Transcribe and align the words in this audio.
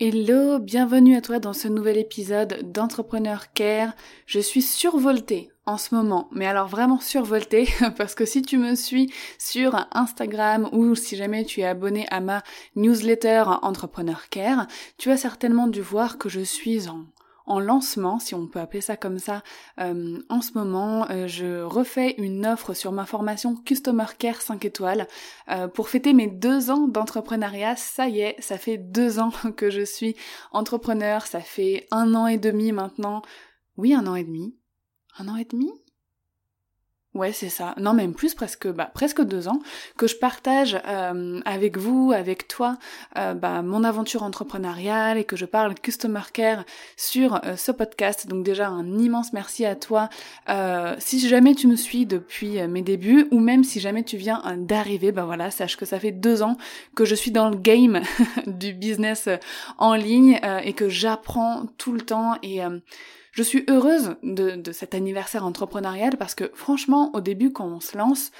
Hello, 0.00 0.58
bienvenue 0.58 1.14
à 1.14 1.20
toi 1.20 1.38
dans 1.38 1.52
ce 1.52 1.68
nouvel 1.68 1.98
épisode 1.98 2.72
d'Entrepreneur 2.72 3.52
Care. 3.52 3.92
Je 4.26 4.40
suis 4.40 4.60
survoltée 4.60 5.52
en 5.66 5.78
ce 5.78 5.94
moment, 5.94 6.28
mais 6.32 6.46
alors 6.46 6.66
vraiment 6.66 6.98
survoltée 6.98 7.68
parce 7.96 8.16
que 8.16 8.24
si 8.24 8.42
tu 8.42 8.58
me 8.58 8.74
suis 8.74 9.12
sur 9.38 9.86
Instagram 9.92 10.68
ou 10.72 10.96
si 10.96 11.14
jamais 11.14 11.44
tu 11.44 11.60
es 11.60 11.64
abonné 11.64 12.08
à 12.10 12.18
ma 12.18 12.42
newsletter 12.74 13.44
Entrepreneur 13.62 14.28
Care, 14.30 14.66
tu 14.98 15.12
as 15.12 15.16
certainement 15.16 15.68
dû 15.68 15.80
voir 15.80 16.18
que 16.18 16.28
je 16.28 16.40
suis 16.40 16.88
en 16.88 17.04
en 17.46 17.60
lancement, 17.60 18.18
si 18.18 18.34
on 18.34 18.46
peut 18.46 18.60
appeler 18.60 18.80
ça 18.80 18.96
comme 18.96 19.18
ça, 19.18 19.42
euh, 19.78 20.18
en 20.28 20.40
ce 20.40 20.52
moment, 20.54 21.08
euh, 21.10 21.26
je 21.26 21.62
refais 21.62 22.14
une 22.18 22.46
offre 22.46 22.72
sur 22.74 22.90
ma 22.92 23.04
formation 23.04 23.54
Customer 23.54 24.06
Care 24.18 24.40
5 24.40 24.64
étoiles 24.64 25.06
euh, 25.50 25.68
pour 25.68 25.88
fêter 25.88 26.14
mes 26.14 26.26
deux 26.26 26.70
ans 26.70 26.88
d'entrepreneuriat. 26.88 27.76
Ça 27.76 28.08
y 28.08 28.20
est, 28.20 28.40
ça 28.40 28.56
fait 28.56 28.78
deux 28.78 29.18
ans 29.18 29.32
que 29.56 29.70
je 29.70 29.84
suis 29.84 30.16
entrepreneur, 30.52 31.26
ça 31.26 31.40
fait 31.40 31.86
un 31.90 32.14
an 32.14 32.26
et 32.26 32.38
demi 32.38 32.72
maintenant. 32.72 33.22
Oui, 33.76 33.92
un 33.92 34.06
an 34.06 34.14
et 34.14 34.24
demi. 34.24 34.56
Un 35.18 35.28
an 35.28 35.36
et 35.36 35.44
demi? 35.44 35.70
Ouais, 37.14 37.32
c'est 37.32 37.48
ça. 37.48 37.76
Non, 37.78 37.94
même 37.94 38.12
plus, 38.12 38.34
presque, 38.34 38.66
bah, 38.66 38.90
presque 38.92 39.22
deux 39.22 39.46
ans, 39.46 39.60
que 39.96 40.08
je 40.08 40.16
partage 40.16 40.76
euh, 40.84 41.40
avec 41.44 41.78
vous, 41.78 42.10
avec 42.12 42.48
toi, 42.48 42.76
euh, 43.16 43.34
bah, 43.34 43.62
mon 43.62 43.84
aventure 43.84 44.24
entrepreneuriale 44.24 45.16
et 45.16 45.22
que 45.22 45.36
je 45.36 45.44
parle 45.44 45.76
customer 45.76 46.22
care 46.32 46.64
sur 46.96 47.36
euh, 47.44 47.54
ce 47.54 47.70
podcast. 47.70 48.26
Donc 48.26 48.44
déjà, 48.44 48.66
un 48.66 48.98
immense 48.98 49.32
merci 49.32 49.64
à 49.64 49.76
toi. 49.76 50.08
si 50.98 51.28
jamais 51.28 51.54
tu 51.54 51.68
me 51.68 51.76
suis 51.76 52.04
depuis 52.04 52.60
mes 52.66 52.82
débuts, 52.82 53.28
ou 53.30 53.38
même 53.38 53.62
si 53.62 53.78
jamais 53.78 54.02
tu 54.02 54.16
viens 54.16 54.42
d'arriver, 54.56 55.12
bah 55.12 55.24
voilà, 55.24 55.52
sache 55.52 55.76
que 55.76 55.84
ça 55.84 56.00
fait 56.00 56.10
deux 56.10 56.42
ans 56.42 56.56
que 56.96 57.04
je 57.04 57.14
suis 57.14 57.30
dans 57.30 57.48
le 57.48 57.56
game 57.56 58.02
du 58.46 58.72
business 58.72 59.28
en 59.78 59.94
ligne 59.94 60.40
et 60.64 60.72
que 60.72 60.88
j'apprends 60.88 61.66
tout 61.78 61.92
le 61.92 62.00
temps 62.00 62.36
et 62.42 62.60
je 63.34 63.42
suis 63.42 63.64
heureuse 63.68 64.14
de, 64.22 64.72
cet 64.72 64.94
anniversaire 64.94 65.44
entrepreneurial 65.44 66.16
parce 66.16 66.36
que 66.36 66.50
franchement, 66.54 67.10
au 67.14 67.20
début, 67.20 67.52
quand 67.52 67.66
on 67.66 67.80
se 67.80 67.98
lance, 67.98 68.30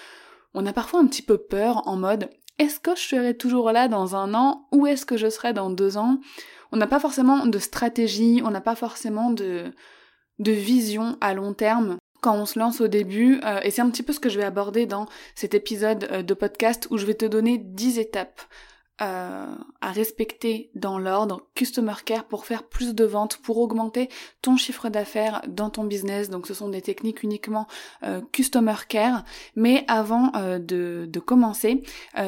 on 0.55 0.65
a 0.67 0.73
parfois 0.73 1.01
un 1.01 1.07
petit 1.07 1.23
peu 1.23 1.37
peur 1.37 1.87
en 1.89 1.97
mode 1.97 2.31
est-ce 2.61 2.79
que 2.79 2.95
je 2.95 3.03
serai 3.03 3.37
toujours 3.37 3.73
là 3.73 3.89
dans 3.89 4.15
un 4.15 4.35
an 4.35 4.69
ou 4.71 4.87
est-ce 4.87 5.05
que 5.05 5.17
je 5.17 5.29
serai 5.29 5.53
dans 5.53 5.69
deux 5.69 5.97
ans? 5.97 6.21
On 6.71 6.77
n'a 6.77 6.87
pas 6.87 7.01
forcément 7.01 7.45
de 7.47 7.59
stratégie, 7.59 8.41
on 8.45 8.51
n'a 8.51 8.61
pas 8.61 8.77
forcément 8.77 9.31
de, 9.31 9.73
vision 10.39 11.19
à 11.21 11.35
long 11.35 11.55
terme 11.55 11.99
quand 12.21 12.37
on 12.37 12.47
se 12.47 12.59
lance 12.59 12.81
au 12.81 12.89
début, 12.89 13.39
euh, 13.45 13.61
et 13.63 13.71
c'est 13.71 13.83
un 13.83 13.91
petit 13.91 14.03
peu 14.03 14.15
ce 14.15 14.21
que 14.21 14.31
je 14.31 14.39
vais 14.39 14.47
aborder 14.47 14.87
dans 14.87 15.07
cet 15.35 15.53
épisode 15.53 16.09
euh, 16.11 16.23
de 16.23 16.33
podcast 16.33 16.87
où 16.91 16.97
je 16.97 17.05
vais 17.05 17.13
te 17.13 17.27
donner 17.27 17.59
10 17.59 17.99
étapes 17.99 18.41
euh, 19.03 19.55
à 19.81 19.91
respecter 19.91 20.71
dans 20.77 20.99
l'ordre 20.99 21.49
Customer 21.57 21.95
Care 22.05 22.25
pour 22.25 22.47
faire 22.47 22.63
plus 22.63 22.95
de 22.95 23.05
ventes, 23.05 23.39
pour 23.39 23.59
augmenter 23.59 24.09
ton 24.41 24.57
chiffre 24.57 24.89
d'affaires 24.89 25.43
dans 25.49 25.69
ton 25.69 25.83
business. 25.83 26.31
Donc 26.31 26.47
ce 26.47 26.55
sont 26.55 26.69
des 26.69 26.81
techniques 26.81 27.25
uniquement 27.25 27.67
euh, 28.05 28.21
Customer 28.31 28.77
Care. 28.89 29.25
Mais 29.57 29.85
avant 29.89 30.31
euh, 30.37 30.61
de, 30.61 31.09
de, 31.09 31.21
commencer, 31.21 31.83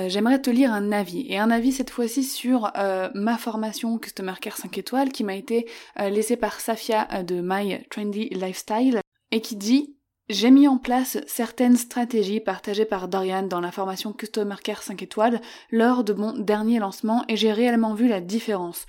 j'aimerais 0.09 0.43
te 0.43 0.50
lire 0.50 0.72
un 0.72 0.91
avis. 0.91 1.27
Et 1.28 1.38
un 1.38 1.53
avis 1.53 1.71
cette 1.71 1.91
fois-ci 1.91 2.25
sur 2.25 2.72
ma 3.15 3.38
formation 3.38 3.98
Customer 3.98 4.34
Care 4.41 4.56
5 4.56 4.77
étoiles 4.78 5.10
qui 5.10 5.22
m'a 5.22 5.37
été 5.37 5.66
laissée 5.98 6.37
par 6.37 6.60
Safia 6.60 7.22
de 7.22 7.41
My 7.43 7.84
Trendy 7.91 8.28
Lifestyle 8.31 9.00
et 9.31 9.41
qui 9.41 9.56
dit 9.56 9.95
j'ai 10.28 10.50
mis 10.50 10.66
en 10.66 10.76
place 10.76 11.19
certaines 11.26 11.76
stratégies 11.76 12.41
partagées 12.41 12.84
par 12.84 13.06
Dorian 13.06 13.44
dans 13.44 13.60
la 13.60 13.70
formation 13.70 14.12
Customer 14.12 14.56
Care 14.62 14.82
5 14.82 15.00
étoiles 15.03 15.41
lors 15.70 16.03
de 16.03 16.12
mon 16.12 16.32
dernier 16.32 16.81
lancement 16.81 17.25
et 17.28 17.37
j'ai 17.37 17.53
réellement 17.53 17.94
vu 17.94 18.09
la 18.09 18.20
différence. 18.20 18.86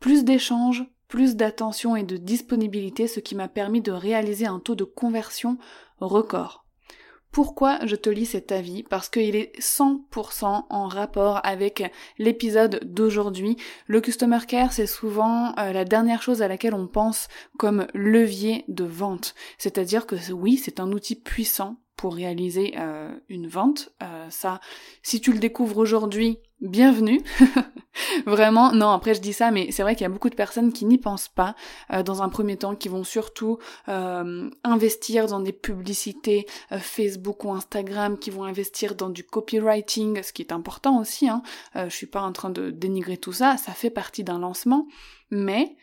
Plus 0.00 0.24
d'échanges, 0.24 0.86
plus 1.08 1.36
d'attention 1.36 1.94
et 1.94 2.04
de 2.04 2.16
disponibilité, 2.16 3.06
ce 3.06 3.20
qui 3.20 3.34
m'a 3.34 3.48
permis 3.48 3.82
de 3.82 3.92
réaliser 3.92 4.46
un 4.46 4.60
taux 4.60 4.74
de 4.74 4.84
conversion 4.84 5.58
record. 6.00 6.67
Pourquoi 7.32 7.78
je 7.84 7.96
te 7.96 8.08
lis 8.08 8.26
cet 8.26 8.52
avis? 8.52 8.82
Parce 8.82 9.08
qu'il 9.08 9.36
est 9.36 9.58
100% 9.60 10.64
en 10.68 10.88
rapport 10.88 11.40
avec 11.44 11.92
l'épisode 12.18 12.80
d'aujourd'hui. 12.84 13.56
Le 13.86 14.00
Customer 14.00 14.40
Care, 14.46 14.72
c'est 14.72 14.86
souvent 14.86 15.54
euh, 15.58 15.72
la 15.72 15.84
dernière 15.84 16.22
chose 16.22 16.42
à 16.42 16.48
laquelle 16.48 16.74
on 16.74 16.86
pense 16.86 17.28
comme 17.58 17.86
levier 17.94 18.64
de 18.68 18.84
vente. 18.84 19.34
C'est-à-dire 19.58 20.06
que 20.06 20.16
oui, 20.32 20.56
c'est 20.56 20.80
un 20.80 20.90
outil 20.92 21.16
puissant 21.16 21.76
pour 21.98 22.14
réaliser 22.14 22.74
euh, 22.78 23.12
une 23.28 23.48
vente. 23.48 23.90
Euh, 24.02 24.30
ça, 24.30 24.60
si 25.02 25.20
tu 25.20 25.32
le 25.32 25.40
découvres 25.40 25.78
aujourd'hui, 25.78 26.38
bienvenue. 26.60 27.20
Vraiment, 28.26 28.72
non, 28.72 28.90
après 28.90 29.14
je 29.14 29.20
dis 29.20 29.32
ça, 29.32 29.50
mais 29.50 29.72
c'est 29.72 29.82
vrai 29.82 29.96
qu'il 29.96 30.02
y 30.02 30.06
a 30.06 30.08
beaucoup 30.08 30.30
de 30.30 30.36
personnes 30.36 30.72
qui 30.72 30.84
n'y 30.84 30.98
pensent 30.98 31.28
pas 31.28 31.56
euh, 31.92 32.04
dans 32.04 32.22
un 32.22 32.28
premier 32.28 32.56
temps, 32.56 32.76
qui 32.76 32.88
vont 32.88 33.02
surtout 33.02 33.58
investir 33.86 35.26
dans 35.26 35.40
des 35.40 35.52
publicités 35.52 36.46
Facebook 36.78 37.44
ou 37.44 37.50
Instagram, 37.50 38.16
qui 38.16 38.30
vont 38.30 38.44
investir 38.44 38.94
dans 38.94 39.08
du 39.08 39.24
copywriting, 39.24 40.22
ce 40.22 40.32
qui 40.32 40.42
est 40.42 40.52
important 40.52 41.00
aussi. 41.00 41.28
Hein. 41.28 41.42
je 41.74 41.88
suis 41.88 42.06
pas 42.06 42.22
en 42.22 42.32
train 42.32 42.50
de 42.50 42.70
dénigrer 42.70 43.16
tout 43.16 43.32
ça, 43.32 43.56
ça 43.56 43.72
fait 43.72 43.90
partie 43.90 44.22
d'un 44.22 44.38
lancement, 44.38 44.86
mais 45.30 45.76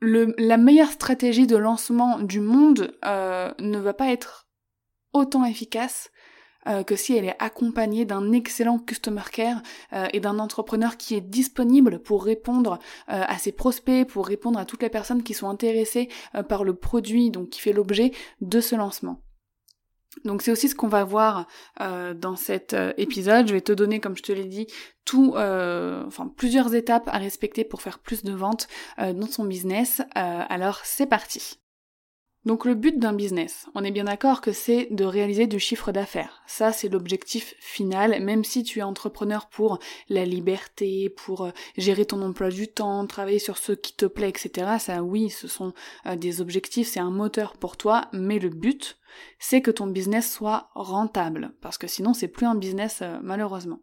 le, 0.00 0.34
la 0.36 0.58
meilleure 0.58 0.90
stratégie 0.90 1.46
de 1.46 1.56
lancement 1.56 2.18
du 2.18 2.40
monde 2.40 2.94
ne 3.02 3.78
va 3.78 3.94
pas 3.94 4.10
être 4.12 4.49
autant 5.12 5.44
efficace 5.44 6.10
euh, 6.66 6.82
que 6.82 6.94
si 6.94 7.16
elle 7.16 7.24
est 7.24 7.36
accompagnée 7.38 8.04
d'un 8.04 8.32
excellent 8.32 8.78
customer 8.78 9.22
care 9.32 9.62
euh, 9.94 10.08
et 10.12 10.20
d'un 10.20 10.38
entrepreneur 10.38 10.98
qui 10.98 11.14
est 11.14 11.22
disponible 11.22 12.00
pour 12.00 12.22
répondre 12.22 12.78
euh, 13.08 13.24
à 13.26 13.38
ses 13.38 13.52
prospects, 13.52 14.06
pour 14.06 14.26
répondre 14.26 14.58
à 14.58 14.66
toutes 14.66 14.82
les 14.82 14.90
personnes 14.90 15.22
qui 15.22 15.32
sont 15.32 15.48
intéressées 15.48 16.08
par 16.48 16.64
le 16.64 16.74
produit, 16.74 17.30
donc 17.30 17.50
qui 17.50 17.60
fait 17.60 17.72
l'objet 17.72 18.12
de 18.42 18.60
ce 18.60 18.76
lancement. 18.76 19.22
Donc 20.24 20.42
c'est 20.42 20.50
aussi 20.50 20.68
ce 20.68 20.74
qu'on 20.74 20.88
va 20.88 21.04
voir 21.04 21.46
dans 21.78 22.36
cet 22.36 22.74
épisode. 22.98 23.46
Je 23.46 23.54
vais 23.54 23.60
te 23.60 23.72
donner, 23.72 24.00
comme 24.00 24.16
je 24.16 24.22
te 24.22 24.32
l'ai 24.32 24.44
dit, 24.44 24.66
tout, 25.04 25.34
enfin 25.36 26.32
plusieurs 26.36 26.74
étapes 26.74 27.08
à 27.08 27.18
respecter 27.18 27.64
pour 27.64 27.80
faire 27.80 28.00
plus 28.00 28.24
de 28.24 28.32
ventes 28.32 28.68
dans 28.98 29.28
son 29.28 29.44
business. 29.44 30.02
alors 30.14 30.80
c'est 30.84 31.06
parti. 31.06 31.60
Donc 32.46 32.64
le 32.64 32.74
but 32.74 32.98
d'un 32.98 33.12
business, 33.12 33.68
on 33.74 33.84
est 33.84 33.90
bien 33.90 34.04
d'accord 34.04 34.40
que 34.40 34.52
c'est 34.52 34.88
de 34.90 35.04
réaliser 35.04 35.46
du 35.46 35.58
chiffre 35.58 35.92
d'affaires. 35.92 36.42
Ça 36.46 36.72
c'est 36.72 36.88
l'objectif 36.88 37.54
final, 37.60 38.18
même 38.22 38.44
si 38.44 38.62
tu 38.62 38.78
es 38.78 38.82
entrepreneur 38.82 39.46
pour 39.50 39.78
la 40.08 40.24
liberté, 40.24 41.10
pour 41.10 41.44
euh, 41.44 41.50
gérer 41.76 42.06
ton 42.06 42.22
emploi 42.22 42.48
du 42.48 42.66
temps, 42.66 43.06
travailler 43.06 43.38
sur 43.38 43.58
ce 43.58 43.72
qui 43.72 43.94
te 43.94 44.06
plaît, 44.06 44.30
etc. 44.30 44.78
Ça 44.78 45.02
oui, 45.02 45.28
ce 45.28 45.48
sont 45.48 45.74
euh, 46.06 46.16
des 46.16 46.40
objectifs, 46.40 46.88
c'est 46.88 47.00
un 47.00 47.10
moteur 47.10 47.58
pour 47.58 47.76
toi, 47.76 48.06
mais 48.14 48.38
le 48.38 48.48
but, 48.48 48.96
c'est 49.38 49.60
que 49.60 49.70
ton 49.70 49.86
business 49.86 50.32
soit 50.32 50.70
rentable, 50.74 51.52
parce 51.60 51.76
que 51.76 51.88
sinon 51.88 52.14
c'est 52.14 52.28
plus 52.28 52.46
un 52.46 52.54
business 52.54 53.00
euh, 53.02 53.18
malheureusement. 53.22 53.80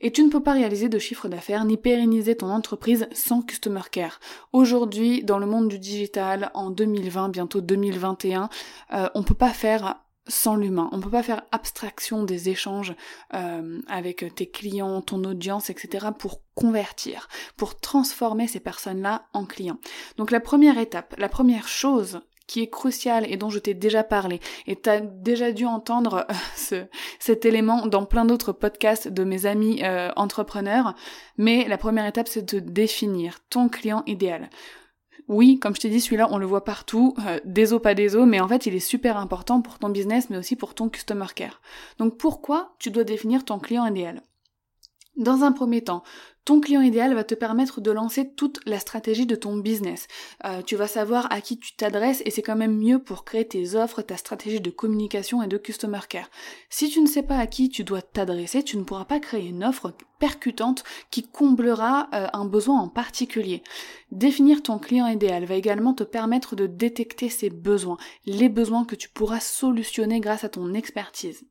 Et 0.00 0.12
tu 0.12 0.22
ne 0.22 0.30
peux 0.30 0.42
pas 0.42 0.52
réaliser 0.52 0.88
de 0.88 0.98
chiffre 0.98 1.28
d'affaires 1.28 1.64
ni 1.64 1.76
pérenniser 1.76 2.36
ton 2.36 2.50
entreprise 2.50 3.08
sans 3.12 3.42
Customer 3.42 3.82
Care. 3.90 4.20
Aujourd'hui, 4.52 5.24
dans 5.24 5.38
le 5.38 5.46
monde 5.46 5.68
du 5.68 5.78
digital, 5.78 6.50
en 6.54 6.70
2020, 6.70 7.30
bientôt 7.30 7.60
2021, 7.60 8.48
euh, 8.92 9.08
on 9.14 9.22
peut 9.22 9.34
pas 9.34 9.52
faire 9.52 9.96
sans 10.28 10.56
l'humain. 10.56 10.88
On 10.92 11.00
peut 11.00 11.10
pas 11.10 11.22
faire 11.22 11.42
abstraction 11.52 12.24
des 12.24 12.48
échanges 12.48 12.94
euh, 13.34 13.80
avec 13.86 14.34
tes 14.34 14.48
clients, 14.48 15.00
ton 15.00 15.22
audience, 15.24 15.70
etc. 15.70 16.08
pour 16.18 16.40
convertir, 16.54 17.28
pour 17.56 17.78
transformer 17.78 18.48
ces 18.48 18.60
personnes-là 18.60 19.26
en 19.32 19.44
clients. 19.44 19.78
Donc 20.16 20.30
la 20.30 20.40
première 20.40 20.78
étape, 20.78 21.14
la 21.18 21.28
première 21.28 21.68
chose 21.68 22.20
qui 22.46 22.62
est 22.62 22.68
crucial 22.68 23.26
et 23.30 23.36
dont 23.36 23.50
je 23.50 23.58
t'ai 23.58 23.74
déjà 23.74 24.04
parlé, 24.04 24.40
et 24.66 24.76
tu 24.76 24.88
as 24.88 25.00
déjà 25.00 25.52
dû 25.52 25.66
entendre 25.66 26.26
ce, 26.56 26.86
cet 27.18 27.44
élément 27.44 27.86
dans 27.86 28.04
plein 28.04 28.24
d'autres 28.24 28.52
podcasts 28.52 29.08
de 29.08 29.24
mes 29.24 29.46
amis 29.46 29.82
euh, 29.82 30.10
entrepreneurs, 30.16 30.94
mais 31.38 31.66
la 31.68 31.78
première 31.78 32.06
étape 32.06 32.28
c'est 32.28 32.54
de 32.54 32.60
définir 32.60 33.40
ton 33.50 33.68
client 33.68 34.02
idéal. 34.06 34.48
Oui, 35.28 35.58
comme 35.58 35.74
je 35.74 35.80
t'ai 35.80 35.88
dit, 35.88 36.00
celui-là, 36.00 36.28
on 36.30 36.38
le 36.38 36.46
voit 36.46 36.62
partout, 36.62 37.14
euh, 37.26 37.40
des 37.44 37.72
os, 37.72 37.82
pas 37.82 37.94
des 37.94 38.14
os, 38.14 38.26
mais 38.26 38.38
en 38.38 38.46
fait, 38.46 38.66
il 38.66 38.76
est 38.76 38.80
super 38.80 39.16
important 39.16 39.60
pour 39.60 39.80
ton 39.80 39.88
business, 39.88 40.30
mais 40.30 40.36
aussi 40.36 40.54
pour 40.54 40.74
ton 40.74 40.88
customer 40.88 41.26
care. 41.34 41.60
Donc 41.98 42.16
pourquoi 42.16 42.76
tu 42.78 42.90
dois 42.90 43.02
définir 43.02 43.44
ton 43.44 43.58
client 43.58 43.86
idéal? 43.86 44.22
Dans 45.16 45.44
un 45.44 45.52
premier 45.52 45.82
temps, 45.82 46.02
ton 46.46 46.60
client 46.60 46.80
idéal 46.80 47.12
va 47.12 47.24
te 47.24 47.34
permettre 47.34 47.80
de 47.80 47.90
lancer 47.90 48.30
toute 48.30 48.60
la 48.66 48.78
stratégie 48.78 49.26
de 49.26 49.34
ton 49.34 49.56
business. 49.56 50.06
Euh, 50.44 50.62
tu 50.62 50.76
vas 50.76 50.86
savoir 50.86 51.26
à 51.32 51.40
qui 51.40 51.58
tu 51.58 51.74
t'adresses 51.74 52.22
et 52.24 52.30
c'est 52.30 52.42
quand 52.42 52.54
même 52.54 52.76
mieux 52.76 53.00
pour 53.00 53.24
créer 53.24 53.48
tes 53.48 53.74
offres, 53.74 54.00
ta 54.00 54.16
stratégie 54.16 54.60
de 54.60 54.70
communication 54.70 55.42
et 55.42 55.48
de 55.48 55.56
customer 55.56 56.00
care. 56.08 56.30
Si 56.70 56.88
tu 56.88 57.00
ne 57.00 57.08
sais 57.08 57.24
pas 57.24 57.38
à 57.38 57.48
qui 57.48 57.68
tu 57.68 57.82
dois 57.82 58.00
t'adresser, 58.00 58.62
tu 58.62 58.76
ne 58.76 58.84
pourras 58.84 59.06
pas 59.06 59.18
créer 59.18 59.48
une 59.48 59.64
offre 59.64 59.92
percutante 60.20 60.84
qui 61.10 61.24
comblera 61.24 62.08
euh, 62.14 62.28
un 62.32 62.44
besoin 62.44 62.78
en 62.78 62.88
particulier. 62.88 63.64
Définir 64.12 64.62
ton 64.62 64.78
client 64.78 65.08
idéal 65.08 65.46
va 65.46 65.56
également 65.56 65.94
te 65.94 66.04
permettre 66.04 66.54
de 66.54 66.66
détecter 66.66 67.28
ses 67.28 67.50
besoins, 67.50 67.98
les 68.24 68.48
besoins 68.48 68.84
que 68.84 68.94
tu 68.94 69.08
pourras 69.08 69.40
solutionner 69.40 70.20
grâce 70.20 70.44
à 70.44 70.48
ton 70.48 70.74
expertise. 70.74 71.44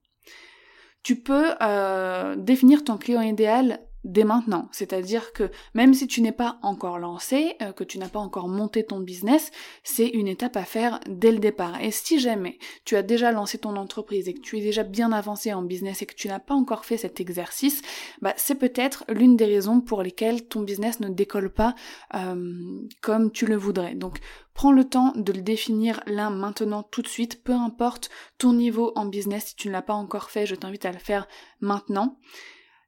Tu 1.06 1.16
peux 1.16 1.54
euh, 1.62 2.36
définir 2.36 2.84
ton 2.84 2.98
client 2.98 3.22
idéal 3.22 3.80
dès 4.06 4.24
maintenant. 4.24 4.70
C'est-à-dire 4.72 5.34
que 5.34 5.52
même 5.74 5.94
si 5.94 6.08
tu 6.08 6.22
n'es 6.22 6.32
pas 6.32 6.60
encore 6.62 7.00
lancé, 7.00 7.56
euh, 7.62 7.74
que 7.74 7.84
tu 7.84 7.98
n'as 8.00 8.08
pas 8.08 8.20
encore 8.20 8.48
monté 8.48 8.86
ton 8.86 9.00
business, 9.00 9.52
c'est 9.84 10.08
une 10.08 10.28
étape 10.28 10.56
à 10.56 10.64
faire 10.64 11.00
dès 11.10 11.32
le 11.32 11.40
départ. 11.40 11.82
Et 11.82 11.92
si 11.92 12.20
jamais 12.20 12.58
tu 12.86 12.96
as 12.96 13.04
déjà 13.04 13.32
lancé 13.32 13.58
ton 13.58 13.76
entreprise 13.76 14.30
et 14.30 14.34
que 14.34 14.40
tu 14.40 14.58
es 14.58 14.62
déjà 14.62 14.84
bien 14.84 15.12
avancé 15.12 15.52
en 15.54 15.64
business 15.64 16.02
et 16.02 16.06
que 16.06 16.16
tu 16.16 16.28
n'as 16.28 16.40
pas 16.40 16.54
encore 16.54 16.86
fait 16.86 16.98
cet 16.98 17.20
exercice, 17.20 17.82
bah, 18.22 18.34
c'est 18.38 18.56
peut-être 18.56 19.04
l'une 19.10 19.36
des 19.36 19.46
raisons 19.46 19.82
pour 19.82 20.04
lesquelles 20.04 20.48
ton 20.48 20.62
business 20.62 21.00
ne 21.00 21.10
décolle 21.10 21.52
pas 21.52 21.76
euh, 22.14 22.80
comme 23.02 23.32
tu 23.32 23.46
le 23.46 23.58
voudrais. 23.58 23.96
Donc 23.96 24.20
Prends 24.56 24.72
le 24.72 24.86
temps 24.86 25.12
de 25.18 25.34
le 25.34 25.42
définir 25.42 26.00
là 26.08 26.30
maintenant 26.30 26.82
tout 26.82 27.02
de 27.02 27.10
suite, 27.10 27.44
peu 27.44 27.52
importe 27.52 28.10
ton 28.38 28.54
niveau 28.54 28.94
en 28.96 29.06
business, 29.06 29.48
si 29.48 29.56
tu 29.58 29.68
ne 29.68 29.74
l'as 29.74 29.82
pas 29.82 29.94
encore 29.94 30.32
fait, 30.32 30.46
je 30.46 30.56
t'invite 30.56 30.86
à 30.86 30.94
le 30.94 30.98
faire 30.98 31.28
maintenant. 31.60 32.18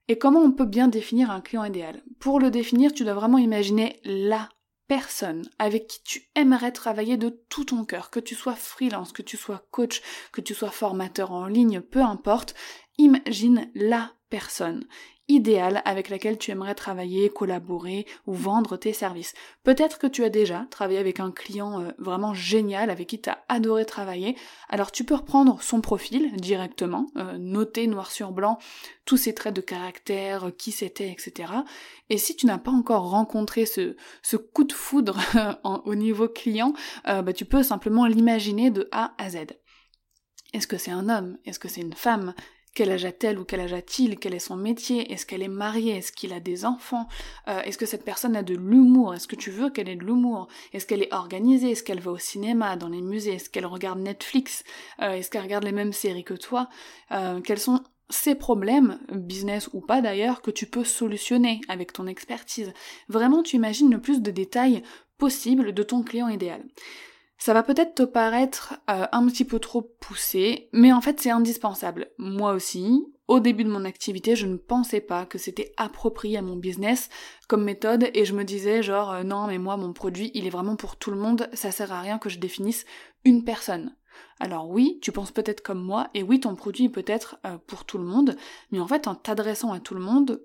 Et 0.09 0.17
comment 0.17 0.39
on 0.39 0.51
peut 0.51 0.65
bien 0.65 0.87
définir 0.87 1.31
un 1.31 1.41
client 1.41 1.65
idéal? 1.65 2.01
Pour 2.19 2.39
le 2.39 2.49
définir, 2.49 2.93
tu 2.93 3.03
dois 3.03 3.13
vraiment 3.13 3.37
imaginer 3.37 3.99
la 4.05 4.47
personne 4.87 5.49
avec 5.59 5.87
qui 5.87 6.01
tu 6.03 6.29
aimerais 6.35 6.71
travailler 6.71 7.17
de 7.17 7.29
tout 7.49 7.65
ton 7.65 7.83
cœur, 7.83 8.09
que 8.09 8.21
tu 8.21 8.35
sois 8.35 8.55
freelance, 8.55 9.11
que 9.11 9.21
tu 9.21 9.35
sois 9.35 9.65
coach, 9.69 10.01
que 10.31 10.39
tu 10.39 10.53
sois 10.53 10.71
formateur 10.71 11.31
en 11.31 11.47
ligne, 11.47 11.81
peu 11.81 12.01
importe, 12.01 12.55
imagine 12.97 13.69
la 13.75 14.11
personne 14.29 14.85
idéale 15.29 15.81
avec 15.85 16.09
laquelle 16.09 16.37
tu 16.37 16.51
aimerais 16.51 16.75
travailler, 16.75 17.29
collaborer 17.29 18.05
ou 18.27 18.33
vendre 18.33 18.77
tes 18.77 18.93
services. 18.93 19.33
Peut-être 19.63 19.99
que 19.99 20.07
tu 20.07 20.23
as 20.23 20.29
déjà 20.29 20.67
travaillé 20.71 20.99
avec 20.99 21.19
un 21.19 21.31
client 21.31 21.81
euh, 21.81 21.91
vraiment 21.97 22.33
génial 22.33 22.89
avec 22.89 23.07
qui 23.07 23.21
tu 23.21 23.29
as 23.29 23.43
adoré 23.49 23.85
travailler, 23.85 24.37
alors 24.69 24.91
tu 24.91 25.03
peux 25.03 25.15
reprendre 25.15 25.61
son 25.61 25.81
profil 25.81 26.31
directement, 26.37 27.07
euh, 27.17 27.37
noter 27.37 27.87
noir 27.87 28.11
sur 28.11 28.31
blanc 28.31 28.57
tous 29.05 29.17
ses 29.17 29.33
traits 29.33 29.55
de 29.55 29.61
caractère, 29.61 30.51
qui 30.57 30.71
c'était, 30.71 31.11
etc. 31.11 31.51
Et 32.09 32.17
si 32.17 32.35
tu 32.35 32.45
n'as 32.45 32.57
pas 32.57 32.71
encore 32.71 33.09
rencontré 33.09 33.65
ce, 33.65 33.95
coup 34.53 34.63
de 34.63 34.73
foudre 34.73 35.17
au 35.63 35.95
niveau 35.95 36.27
client, 36.27 36.73
euh, 37.07 37.21
bah, 37.21 37.33
tu 37.33 37.45
peux 37.45 37.63
simplement 37.63 38.05
l'imaginer 38.05 38.69
de 38.69 38.87
A 38.91 39.13
à 39.17 39.29
Z. 39.29 39.37
Est-ce 40.53 40.67
que 40.67 40.77
c'est 40.77 40.91
un 40.91 41.09
homme? 41.09 41.37
Est-ce 41.45 41.59
que 41.59 41.67
c'est 41.67 41.81
une 41.81 41.93
femme? 41.93 42.33
Quel 42.77 42.91
âge 42.91 43.05
a-t-elle 43.05 43.39
ou 43.39 43.43
quel 43.43 43.61
âge 43.61 43.73
a-t-il? 43.73 44.19
Quel 44.19 44.35
est 44.35 44.39
son 44.39 44.55
métier? 44.55 45.11
Est-ce 45.11 45.25
qu'elle 45.25 45.41
est 45.41 45.47
mariée? 45.47 45.97
Est-ce 45.97 46.11
qu'il 46.11 46.31
a 46.31 46.39
des 46.39 46.63
enfants? 46.63 47.07
Euh, 47.47 47.59
Est-ce 47.63 47.75
que 47.75 47.87
cette 47.87 48.05
personne 48.05 48.35
a 48.35 48.43
de 48.43 48.53
l'humour? 48.53 49.15
Est-ce 49.15 49.27
que 49.27 49.35
tu 49.35 49.49
veux 49.49 49.71
qu'elle 49.71 49.89
ait 49.89 49.95
de 49.95 50.03
l'humour? 50.03 50.47
Est-ce 50.73 50.85
qu'elle 50.85 51.01
est 51.01 51.11
organisée? 51.11 51.71
Est-ce 51.71 51.81
qu'elle 51.81 51.99
va 51.99 52.11
au 52.11 52.19
cinéma, 52.19 52.75
dans 52.75 52.89
les 52.89 53.01
musées? 53.01 53.33
Est-ce 53.33 53.49
qu'elle 53.49 53.65
regarde 53.65 53.97
Netflix? 53.97 54.63
Euh, 55.01 55.13
Est-ce 55.13 55.31
qu'elle 55.31 55.41
regarde 55.41 55.63
les 55.63 55.71
mêmes 55.71 55.91
séries 55.91 56.23
que 56.23 56.35
toi? 56.35 56.69
Euh, 57.11 57.41
Quels 57.41 57.57
sont 57.57 57.81
ces 58.11 58.35
problèmes, 58.35 58.99
business 59.11 59.71
ou 59.73 59.81
pas 59.81 60.01
d'ailleurs, 60.01 60.43
que 60.43 60.51
tu 60.51 60.67
peux 60.67 60.83
solutionner 60.83 61.61
avec 61.69 61.93
ton 61.93 62.05
expertise? 62.05 62.73
Vraiment, 63.09 63.41
tu 63.41 63.55
imagines 63.55 63.89
le 63.89 63.99
plus 63.99 64.21
de 64.21 64.29
détails 64.29 64.83
possible 65.17 65.73
de 65.73 65.81
ton 65.81 66.03
client 66.03 66.27
idéal. 66.27 66.63
Ça 67.37 67.53
va 67.53 67.63
peut-être 67.63 67.95
te 67.95 68.03
paraître 68.03 68.73
euh, 68.89 69.05
un 69.11 69.27
petit 69.27 69.45
peu 69.45 69.59
trop 69.59 69.81
poussé, 69.81 70.69
mais 70.73 70.91
en 70.91 71.01
fait 71.01 71.19
c'est 71.19 71.29
indispensable. 71.29 72.09
Moi 72.17 72.51
aussi, 72.53 73.05
au 73.27 73.39
début 73.39 73.63
de 73.63 73.69
mon 73.69 73.85
activité, 73.85 74.35
je 74.35 74.47
ne 74.47 74.57
pensais 74.57 75.01
pas 75.01 75.25
que 75.25 75.37
c'était 75.37 75.73
approprié 75.77 76.37
à 76.37 76.41
mon 76.41 76.55
business 76.55 77.09
comme 77.47 77.63
méthode 77.63 78.09
et 78.13 78.25
je 78.25 78.33
me 78.33 78.43
disais 78.43 78.81
genre 78.81 79.11
euh, 79.11 79.23
non 79.23 79.47
mais 79.47 79.59
moi 79.59 79.77
mon 79.77 79.93
produit 79.93 80.31
il 80.33 80.47
est 80.47 80.51
vraiment 80.51 80.75
pour 80.75 80.95
tout 80.95 81.11
le 81.11 81.17
monde, 81.17 81.49
ça 81.53 81.71
sert 81.71 81.91
à 81.91 82.01
rien 82.01 82.17
que 82.17 82.29
je 82.29 82.39
définisse 82.39 82.85
une 83.23 83.43
personne. 83.43 83.95
Alors 84.39 84.69
oui, 84.69 84.99
tu 85.01 85.11
penses 85.11 85.31
peut-être 85.31 85.61
comme 85.61 85.81
moi, 85.81 86.09
et 86.13 86.23
oui, 86.23 86.39
ton 86.39 86.55
produit 86.55 86.89
peut 86.89 87.05
être 87.07 87.37
euh, 87.45 87.57
pour 87.65 87.85
tout 87.85 87.97
le 87.97 88.03
monde, 88.03 88.35
mais 88.71 88.79
en 88.79 88.87
fait, 88.87 89.07
en 89.07 89.15
t'adressant 89.15 89.71
à 89.71 89.79
tout 89.79 89.95
le 89.95 90.01
monde, 90.01 90.41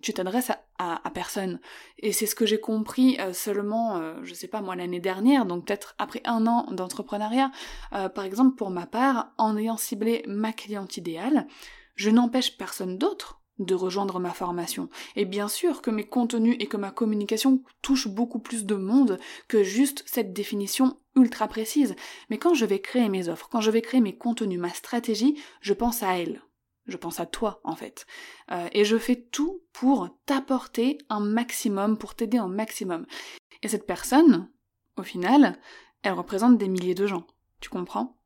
tu 0.00 0.12
t'adresses 0.12 0.52
à, 0.78 1.10
personne. 1.12 1.60
Et 1.98 2.12
c'est 2.12 2.26
ce 2.26 2.34
que 2.34 2.46
j'ai 2.46 2.60
compris 2.60 3.18
euh, 3.20 3.32
seulement, 3.32 3.98
euh, 3.98 4.14
je 4.22 4.32
sais 4.32 4.48
pas 4.48 4.62
moi, 4.62 4.76
l'année 4.76 5.00
dernière, 5.00 5.44
donc 5.44 5.66
peut-être 5.66 5.94
après 5.98 6.22
un 6.24 6.46
an 6.46 6.66
d'entrepreneuriat. 6.70 7.50
Euh, 7.92 8.08
par 8.08 8.24
exemple, 8.24 8.56
pour 8.56 8.70
ma 8.70 8.86
part, 8.86 9.32
en 9.36 9.56
ayant 9.56 9.76
ciblé 9.76 10.24
ma 10.26 10.52
cliente 10.52 10.96
idéale, 10.96 11.46
je 11.96 12.08
n'empêche 12.08 12.56
personne 12.56 12.96
d'autre 12.96 13.40
de 13.58 13.74
rejoindre 13.74 14.18
ma 14.18 14.30
formation. 14.30 14.88
Et 15.16 15.26
bien 15.26 15.48
sûr 15.48 15.82
que 15.82 15.90
mes 15.90 16.06
contenus 16.06 16.56
et 16.60 16.66
que 16.66 16.78
ma 16.78 16.90
communication 16.90 17.62
touchent 17.82 18.08
beaucoup 18.08 18.38
plus 18.38 18.64
de 18.64 18.74
monde 18.74 19.18
que 19.48 19.62
juste 19.62 20.02
cette 20.06 20.32
définition 20.32 20.96
ultra 21.14 21.46
précise. 21.46 21.94
Mais 22.30 22.38
quand 22.38 22.54
je 22.54 22.64
vais 22.64 22.80
créer 22.80 23.10
mes 23.10 23.28
offres, 23.28 23.48
quand 23.50 23.60
je 23.60 23.70
vais 23.70 23.82
créer 23.82 24.00
mes 24.00 24.16
contenus, 24.16 24.58
ma 24.58 24.70
stratégie, 24.70 25.38
je 25.60 25.74
pense 25.74 26.02
à 26.02 26.18
elle 26.18 26.40
je 26.86 26.96
pense 26.96 27.20
à 27.20 27.26
toi 27.26 27.60
en 27.64 27.76
fait. 27.76 28.06
Euh, 28.50 28.68
et 28.72 28.84
je 28.84 28.96
fais 28.96 29.16
tout 29.16 29.62
pour 29.72 30.08
t'apporter 30.26 30.98
un 31.08 31.20
maximum, 31.20 31.98
pour 31.98 32.14
t'aider 32.14 32.38
un 32.38 32.48
maximum. 32.48 33.06
Et 33.62 33.68
cette 33.68 33.86
personne, 33.86 34.48
au 34.96 35.02
final, 35.02 35.58
elle 36.02 36.12
représente 36.12 36.58
des 36.58 36.68
milliers 36.68 36.94
de 36.94 37.06
gens. 37.06 37.26
Tu 37.60 37.68
comprends? 37.68 38.16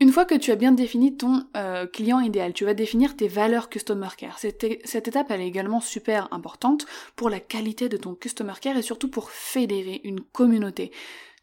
Une 0.00 0.10
fois 0.10 0.24
que 0.24 0.34
tu 0.34 0.50
as 0.50 0.56
bien 0.56 0.72
défini 0.72 1.16
ton 1.16 1.46
euh, 1.56 1.86
client 1.86 2.18
idéal, 2.18 2.52
tu 2.52 2.64
vas 2.64 2.74
définir 2.74 3.16
tes 3.16 3.28
valeurs 3.28 3.70
Customer 3.70 4.08
Care. 4.16 4.38
Cette, 4.38 4.66
cette, 4.84 5.08
étape, 5.08 5.30
elle 5.30 5.40
est 5.40 5.46
également 5.46 5.80
super 5.80 6.32
importante 6.32 6.84
pour 7.14 7.30
la 7.30 7.38
qualité 7.38 7.88
de 7.88 7.96
ton 7.96 8.14
Customer 8.14 8.54
Care 8.60 8.76
et 8.76 8.82
surtout 8.82 9.08
pour 9.08 9.30
fédérer 9.30 10.00
une 10.02 10.20
communauté 10.20 10.90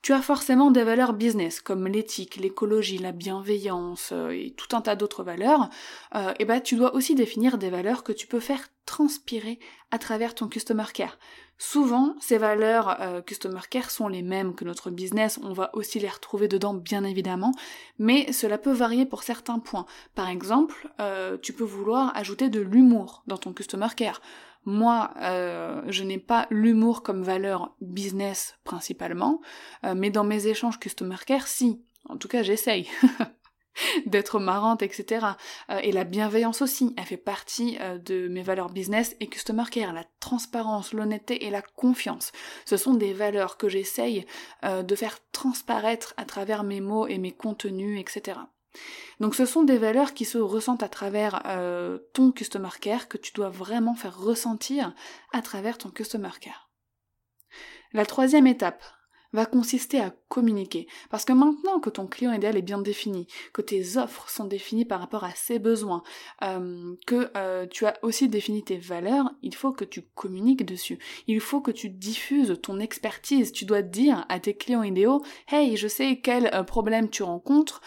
tu 0.02 0.14
as 0.14 0.22
forcément 0.22 0.72
des 0.72 0.84
valeurs 0.84 1.14
business 1.14 1.62
comme 1.62 1.88
l'éthique, 1.88 2.38
l'écologie, 2.38 2.98
la 2.98 3.12
bienveillance 3.12 4.10
euh, 4.12 4.32
et 4.32 4.52
tout 4.52 4.76
un 4.76 4.82
tas 4.82 4.96
d'autres 4.96 5.24
valeurs, 5.24 5.70
euh, 6.16 6.34
et 6.40 6.46
bah 6.46 6.60
tu 6.60 6.76
dois 6.76 6.96
aussi 6.96 7.14
définir 7.14 7.58
des 7.58 7.70
valeurs 7.70 8.04
que 8.04 8.12
tu 8.12 8.26
peux 8.26 8.40
faire 8.40 8.68
transpirer 8.86 9.60
à 9.92 10.00
travers 10.00 10.34
ton 10.34 10.48
customer 10.48 10.86
care. 10.94 11.20
Souvent, 11.60 12.16
ces 12.20 12.40
valeurs 12.40 13.00
euh, 13.00 13.22
customer 13.22 13.60
care 13.70 13.92
sont 13.92 14.08
les 14.08 14.24
mêmes 14.24 14.56
que 14.56 14.66
notre 14.66 14.90
business, 14.90 15.40
on 15.44 15.54
va 15.54 15.70
aussi 15.76 16.00
les 16.00 16.10
retrouver 16.10 16.48
dedans 16.48 16.74
bien 16.74 17.04
évidemment, 17.04 17.52
mais 18.00 18.32
cela 18.32 18.58
peut 18.58 18.72
varier 18.72 19.06
pour 19.06 19.22
certains 19.22 19.60
points. 19.60 19.86
Par 20.16 20.30
exemple, 20.30 20.90
tu 21.44 21.54
peux 21.54 21.64
vouloir 21.64 22.16
ajouter 22.18 22.50
de 22.50 22.60
l'humour 22.60 23.24
dans 23.28 23.38
ton 23.38 23.54
customer 23.54 23.88
care. 23.96 24.22
Moi, 24.66 25.12
euh, 25.18 25.82
je 25.88 26.04
n'ai 26.04 26.20
pas 26.20 26.48
l'humour 26.52 27.02
comme 27.02 27.24
valeur 27.24 27.76
business 27.82 28.56
principalement, 28.64 29.42
euh, 29.86 29.96
mais 29.96 30.12
dans 30.12 30.24
mes 30.24 30.48
échanges 30.48 30.80
customer 30.80 31.18
care, 31.26 31.48
si. 31.48 31.82
En 32.08 32.18
tout 32.18 32.28
cas, 32.28 32.44
j'essaye. 32.44 32.88
d'être 34.06 34.40
marrante, 34.40 34.84
etc. 34.84 35.26
Euh, 35.70 35.80
et 35.82 35.92
la 35.92 36.04
bienveillance 36.04 36.62
aussi, 36.62 36.94
elle 36.98 37.06
fait 37.06 37.18
partie 37.18 37.80
de 38.06 38.28
mes 38.28 38.44
valeurs 38.44 38.70
business 38.70 39.16
et 39.20 39.28
customer 39.28 39.64
care. 39.72 39.94
La 39.94 40.04
transparence, 40.20 40.94
l'honnêteté 40.94 41.46
et 41.46 41.50
la 41.50 41.62
confiance. 41.62 42.32
Ce 42.66 42.78
sont 42.78 42.94
des 42.94 43.14
valeurs 43.14 43.58
que 43.58 43.70
j'essaye 43.70 44.26
de 44.64 44.96
faire 44.96 45.20
transparaître 45.32 46.14
à 46.18 46.26
travers 46.26 46.64
mes 46.64 46.82
mots 46.82 47.08
et 47.08 47.18
mes 47.18 47.32
contenus, 47.32 48.00
etc. 48.00 48.40
Donc 49.20 49.36
ce 49.36 49.46
sont 49.46 49.64
des 49.64 49.78
valeurs 49.78 50.14
qui 50.14 50.26
se 50.26 50.38
ressentent 50.38 50.84
à 50.84 50.90
travers 50.90 51.44
euh, 51.46 52.00
ton 52.14 52.32
customer 52.32 52.70
care 52.80 53.08
que 53.08 53.18
tu 53.18 53.34
dois 53.34 53.50
vraiment 53.50 53.96
faire 53.96 54.18
ressentir 54.18 54.94
à 55.34 55.42
travers 55.42 55.78
ton 55.78 55.90
customer 55.90 56.32
care. 56.40 56.70
La 57.94 58.06
troisième 58.06 58.48
étape, 58.48 58.84
va 59.34 59.46
consister 59.46 60.00
à 60.00 60.14
communiquer. 60.30 60.88
Parce 61.10 61.26
que 61.26 61.34
maintenant 61.34 61.80
que 61.80 61.90
ton 61.90 62.08
client 62.08 62.34
idéal 62.34 62.58
est 62.58 62.62
bien 62.62 62.82
défini, 62.82 63.28
que 63.54 63.62
tes 63.62 63.98
offres 63.98 64.30
sont 64.30 64.46
définies 64.46 64.86
par 64.86 65.00
rapport 65.00 65.24
à 65.24 65.32
ses 65.32 65.60
besoins, 65.60 66.04
euh, 66.44 66.96
que 67.06 67.30
euh, 67.36 67.66
tu 67.68 67.86
as 67.86 67.98
aussi 68.02 68.28
défini 68.28 68.64
tes 68.64 68.78
valeurs, 68.78 69.32
il 69.42 69.56
faut 69.56 69.72
que 69.72 69.86
tu 69.86 70.02
communiques 70.02 70.66
dessus. 70.66 71.00
Il 71.28 71.40
faut 71.40 71.62
que 71.62 71.72
tu 71.72 71.90
diffuses 71.90 72.60
ton 72.62 72.80
expertise. 72.80 73.52
Tu 73.52 73.66
dois 73.66 73.82
dire 73.82 74.26
à 74.30 74.40
tes 74.40 74.56
clients 74.56 74.84
idéaux, 74.84 75.22
hey, 75.50 75.78
je 75.78 75.88
sais 75.88 76.20
quel 76.22 76.50
euh, 76.54 76.64
problème 76.64 77.10
tu 77.10 77.24
rencontres, 77.24 77.82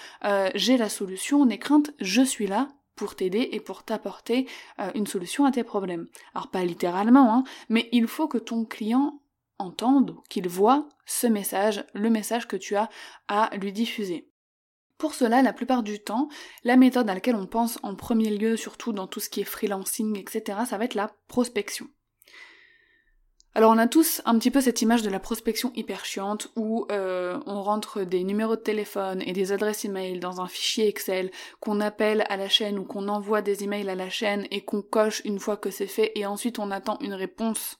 j'ai 0.54 0.76
la 0.76 0.88
solution, 0.88 1.44
n'aie 1.44 1.58
crainte, 1.58 1.92
je 2.00 2.22
suis 2.22 2.46
là, 2.46 2.68
pour 2.96 3.14
t'aider 3.14 3.48
et 3.52 3.60
pour 3.60 3.82
t'apporter 3.82 4.46
une 4.94 5.06
solution 5.06 5.44
à 5.44 5.50
tes 5.50 5.64
problèmes. 5.64 6.06
Alors 6.34 6.48
pas 6.48 6.64
littéralement, 6.64 7.34
hein, 7.34 7.44
mais 7.68 7.88
il 7.92 8.06
faut 8.06 8.28
que 8.28 8.38
ton 8.38 8.64
client 8.64 9.20
entende, 9.58 10.16
qu'il 10.28 10.48
voit 10.48 10.88
ce 11.06 11.26
message, 11.26 11.84
le 11.94 12.10
message 12.10 12.48
que 12.48 12.56
tu 12.56 12.76
as 12.76 12.88
à 13.28 13.50
lui 13.56 13.72
diffuser. 13.72 14.30
Pour 14.98 15.14
cela, 15.14 15.42
la 15.42 15.52
plupart 15.52 15.82
du 15.82 16.00
temps, 16.00 16.28
la 16.62 16.76
méthode 16.76 17.10
à 17.10 17.14
laquelle 17.14 17.34
on 17.34 17.46
pense 17.46 17.78
en 17.82 17.94
premier 17.94 18.30
lieu, 18.30 18.56
surtout 18.56 18.92
dans 18.92 19.06
tout 19.06 19.20
ce 19.20 19.28
qui 19.28 19.40
est 19.40 19.44
freelancing, 19.44 20.18
etc., 20.18 20.60
ça 20.68 20.78
va 20.78 20.84
être 20.84 20.94
la 20.94 21.10
prospection. 21.28 21.88
Alors 23.56 23.70
on 23.70 23.78
a 23.78 23.86
tous 23.86 24.20
un 24.24 24.36
petit 24.36 24.50
peu 24.50 24.60
cette 24.60 24.82
image 24.82 25.02
de 25.02 25.10
la 25.10 25.20
prospection 25.20 25.70
hyper 25.76 26.04
chiante 26.04 26.48
où 26.56 26.86
euh, 26.90 27.38
on 27.46 27.62
rentre 27.62 28.02
des 28.02 28.24
numéros 28.24 28.56
de 28.56 28.60
téléphone 28.60 29.22
et 29.22 29.32
des 29.32 29.52
adresses 29.52 29.84
email 29.84 30.18
dans 30.18 30.40
un 30.40 30.48
fichier 30.48 30.88
Excel, 30.88 31.30
qu'on 31.60 31.80
appelle 31.80 32.24
à 32.28 32.36
la 32.36 32.48
chaîne 32.48 32.80
ou 32.80 32.84
qu'on 32.84 33.06
envoie 33.06 33.42
des 33.42 33.62
emails 33.62 33.88
à 33.88 33.94
la 33.94 34.10
chaîne 34.10 34.48
et 34.50 34.64
qu'on 34.64 34.82
coche 34.82 35.22
une 35.24 35.38
fois 35.38 35.56
que 35.56 35.70
c'est 35.70 35.86
fait 35.86 36.10
et 36.16 36.26
ensuite 36.26 36.58
on 36.58 36.72
attend 36.72 36.98
une 37.00 37.14
réponse 37.14 37.78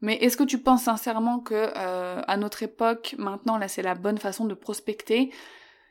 mais 0.00 0.16
est-ce 0.16 0.36
que 0.36 0.44
tu 0.44 0.58
penses 0.58 0.84
sincèrement 0.84 1.40
que 1.40 1.54
euh, 1.54 2.22
à 2.26 2.36
notre 2.36 2.62
époque, 2.62 3.14
maintenant 3.18 3.58
là 3.58 3.68
c'est 3.68 3.82
la 3.82 3.94
bonne 3.94 4.18
façon 4.18 4.46
de 4.46 4.54
prospecter? 4.54 5.32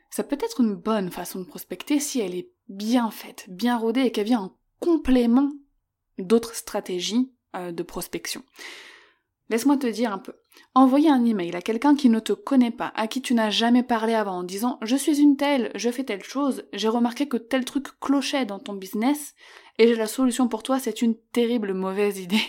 Ça 0.10 0.24
peut 0.24 0.38
être 0.42 0.62
une 0.62 0.75
bonne 0.75 1.12
façon 1.12 1.39
de 1.39 1.46
prospecter 1.46 2.00
si 2.00 2.20
elle 2.20 2.34
est 2.34 2.51
bien 2.68 3.12
faite, 3.12 3.46
bien 3.48 3.78
rodée 3.78 4.01
et 4.01 4.12
qu'elle 4.12 4.25
vient 4.25 4.42
en 4.42 4.58
complément 4.80 5.51
d'autres 6.18 6.56
stratégies 6.56 7.32
euh, 7.56 7.72
de 7.72 7.84
prospection. 7.84 8.44
Laisse-moi 9.50 9.78
te 9.78 9.88
dire 9.88 10.13
un 10.13 10.20
peu. 10.20 10.34
Envoyer 10.75 11.10
un 11.10 11.25
email 11.25 11.56
à 11.56 11.62
quelqu'un 11.62 11.96
qui 11.96 12.10
ne 12.10 12.20
te 12.20 12.34
connaît 12.34 12.72
pas, 12.72 12.92
à 12.96 13.08
qui 13.08 13.22
tu 13.22 13.34
n'as 13.34 13.50
jamais 13.50 13.82
parlé 13.82 14.13
avant 14.13 14.39
en 14.39 14.44
disant 14.44 14.78
je 14.82 14.96
suis 14.96 15.20
une 15.20 15.38
telle, 15.38 15.72
je 15.75 15.89
fais 15.89 16.04
telle 16.04 16.24
chose, 16.24 16.66
j'ai 16.74 16.88
remarqué 16.88 17.28
que 17.28 17.38
tel 17.38 17.66
truc 17.66 18.00
clochait 18.00 18.46
dans 18.46 18.60
ton 18.60 18.74
business 18.74 19.34
et 19.78 19.88
j'ai 19.88 19.96
la 19.96 20.08
solution 20.08 20.48
pour 20.48 20.62
toi, 20.62 20.80
c'est 20.80 21.01
une 21.01 21.16
terrible 21.32 21.74
mauvaise 21.74 22.20
idée. 22.20 22.42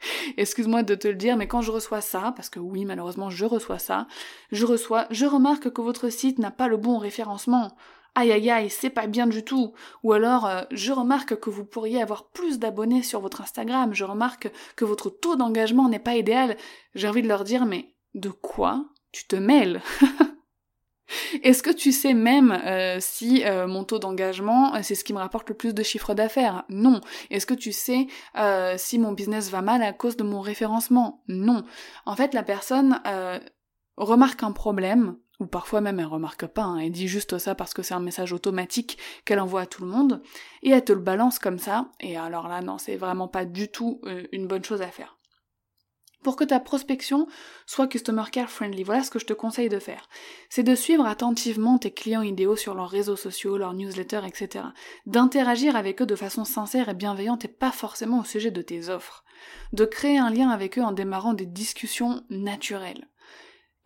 Excuse-moi 0.36 0.82
de 0.82 0.94
te 0.94 1.08
le 1.08 1.14
dire, 1.14 1.36
mais 1.36 1.48
quand 1.48 1.60
je 1.60 1.70
reçois 1.70 2.00
ça, 2.00 2.32
parce 2.36 2.50
que 2.50 2.58
oui, 2.58 2.84
malheureusement, 2.84 3.30
je 3.30 3.44
reçois 3.44 3.78
ça, 3.78 4.06
je 4.52 4.66
reçois, 4.66 5.06
je 5.10 5.26
remarque 5.26 5.70
que 5.70 5.80
votre 5.80 6.08
site 6.10 6.38
n'a 6.38 6.50
pas 6.50 6.68
le 6.68 6.76
bon 6.76 6.98
référencement. 6.98 7.76
Aïe 8.14 8.32
aïe 8.32 8.50
aïe, 8.50 8.70
c'est 8.70 8.90
pas 8.90 9.06
bien 9.06 9.26
du 9.26 9.44
tout. 9.44 9.74
Ou 10.02 10.12
alors, 10.12 10.46
euh, 10.46 10.62
je 10.72 10.92
remarque 10.92 11.38
que 11.38 11.50
vous 11.50 11.64
pourriez 11.64 12.02
avoir 12.02 12.30
plus 12.30 12.58
d'abonnés 12.58 13.02
sur 13.02 13.20
votre 13.20 13.40
Instagram, 13.40 13.94
je 13.94 14.04
remarque 14.04 14.50
que 14.76 14.84
votre 14.84 15.10
taux 15.10 15.36
d'engagement 15.36 15.88
n'est 15.88 15.98
pas 15.98 16.16
idéal. 16.16 16.56
J'ai 16.94 17.08
envie 17.08 17.22
de 17.22 17.28
leur 17.28 17.44
dire, 17.44 17.64
mais 17.66 17.94
de 18.14 18.30
quoi 18.30 18.86
tu 19.12 19.26
te 19.26 19.36
mêles? 19.36 19.82
Est-ce 21.42 21.62
que 21.62 21.70
tu 21.70 21.92
sais 21.92 22.14
même 22.14 22.52
euh, 22.52 22.98
si 23.00 23.44
euh, 23.44 23.66
mon 23.66 23.84
taux 23.84 23.98
d'engagement, 23.98 24.74
euh, 24.74 24.80
c'est 24.82 24.94
ce 24.94 25.04
qui 25.04 25.12
me 25.12 25.18
rapporte 25.18 25.48
le 25.48 25.54
plus 25.54 25.74
de 25.74 25.82
chiffre 25.82 26.14
d'affaires? 26.14 26.64
Non. 26.68 27.00
Est-ce 27.30 27.46
que 27.46 27.54
tu 27.54 27.72
sais 27.72 28.06
si 28.76 28.98
mon 28.98 29.12
business 29.12 29.50
va 29.50 29.62
mal 29.62 29.82
à 29.82 29.92
cause 29.92 30.16
de 30.16 30.24
mon 30.24 30.40
référencement? 30.40 31.22
Non. 31.28 31.64
En 32.06 32.16
fait, 32.16 32.34
la 32.34 32.42
personne 32.42 33.00
remarque 33.96 34.42
un 34.42 34.52
problème, 34.52 35.16
ou 35.40 35.46
parfois 35.46 35.80
même 35.80 36.00
elle 36.00 36.06
remarque 36.06 36.46
pas, 36.46 36.62
hein, 36.62 36.78
elle 36.78 36.92
dit 36.92 37.08
juste 37.08 37.38
ça 37.38 37.54
parce 37.54 37.74
que 37.74 37.82
c'est 37.82 37.94
un 37.94 38.00
message 38.00 38.32
automatique 38.32 38.98
qu'elle 39.24 39.40
envoie 39.40 39.62
à 39.62 39.66
tout 39.66 39.84
le 39.84 39.90
monde, 39.90 40.22
et 40.62 40.70
elle 40.70 40.84
te 40.84 40.92
le 40.92 41.00
balance 41.00 41.38
comme 41.38 41.58
ça, 41.58 41.90
et 42.00 42.16
alors 42.16 42.48
là 42.48 42.60
non, 42.60 42.78
c'est 42.78 42.96
vraiment 42.96 43.28
pas 43.28 43.44
du 43.44 43.68
tout 43.68 44.00
une 44.32 44.46
bonne 44.46 44.64
chose 44.64 44.82
à 44.82 44.88
faire. 44.88 45.17
Pour 46.22 46.34
que 46.34 46.44
ta 46.44 46.58
prospection 46.58 47.28
soit 47.64 47.86
customer 47.86 48.24
care 48.32 48.50
friendly, 48.50 48.82
voilà 48.82 49.04
ce 49.04 49.10
que 49.10 49.18
je 49.18 49.26
te 49.26 49.32
conseille 49.32 49.68
de 49.68 49.78
faire. 49.78 50.08
C'est 50.50 50.64
de 50.64 50.74
suivre 50.74 51.06
attentivement 51.06 51.78
tes 51.78 51.92
clients 51.92 52.22
idéaux 52.22 52.56
sur 52.56 52.74
leurs 52.74 52.90
réseaux 52.90 53.16
sociaux, 53.16 53.56
leurs 53.56 53.74
newsletters, 53.74 54.26
etc. 54.26 54.64
D'interagir 55.06 55.76
avec 55.76 56.02
eux 56.02 56.06
de 56.06 56.16
façon 56.16 56.44
sincère 56.44 56.88
et 56.88 56.94
bienveillante 56.94 57.44
et 57.44 57.48
pas 57.48 57.72
forcément 57.72 58.20
au 58.20 58.24
sujet 58.24 58.50
de 58.50 58.62
tes 58.62 58.88
offres. 58.88 59.24
De 59.72 59.84
créer 59.84 60.18
un 60.18 60.30
lien 60.30 60.50
avec 60.50 60.78
eux 60.78 60.82
en 60.82 60.92
démarrant 60.92 61.34
des 61.34 61.46
discussions 61.46 62.24
naturelles. 62.30 63.06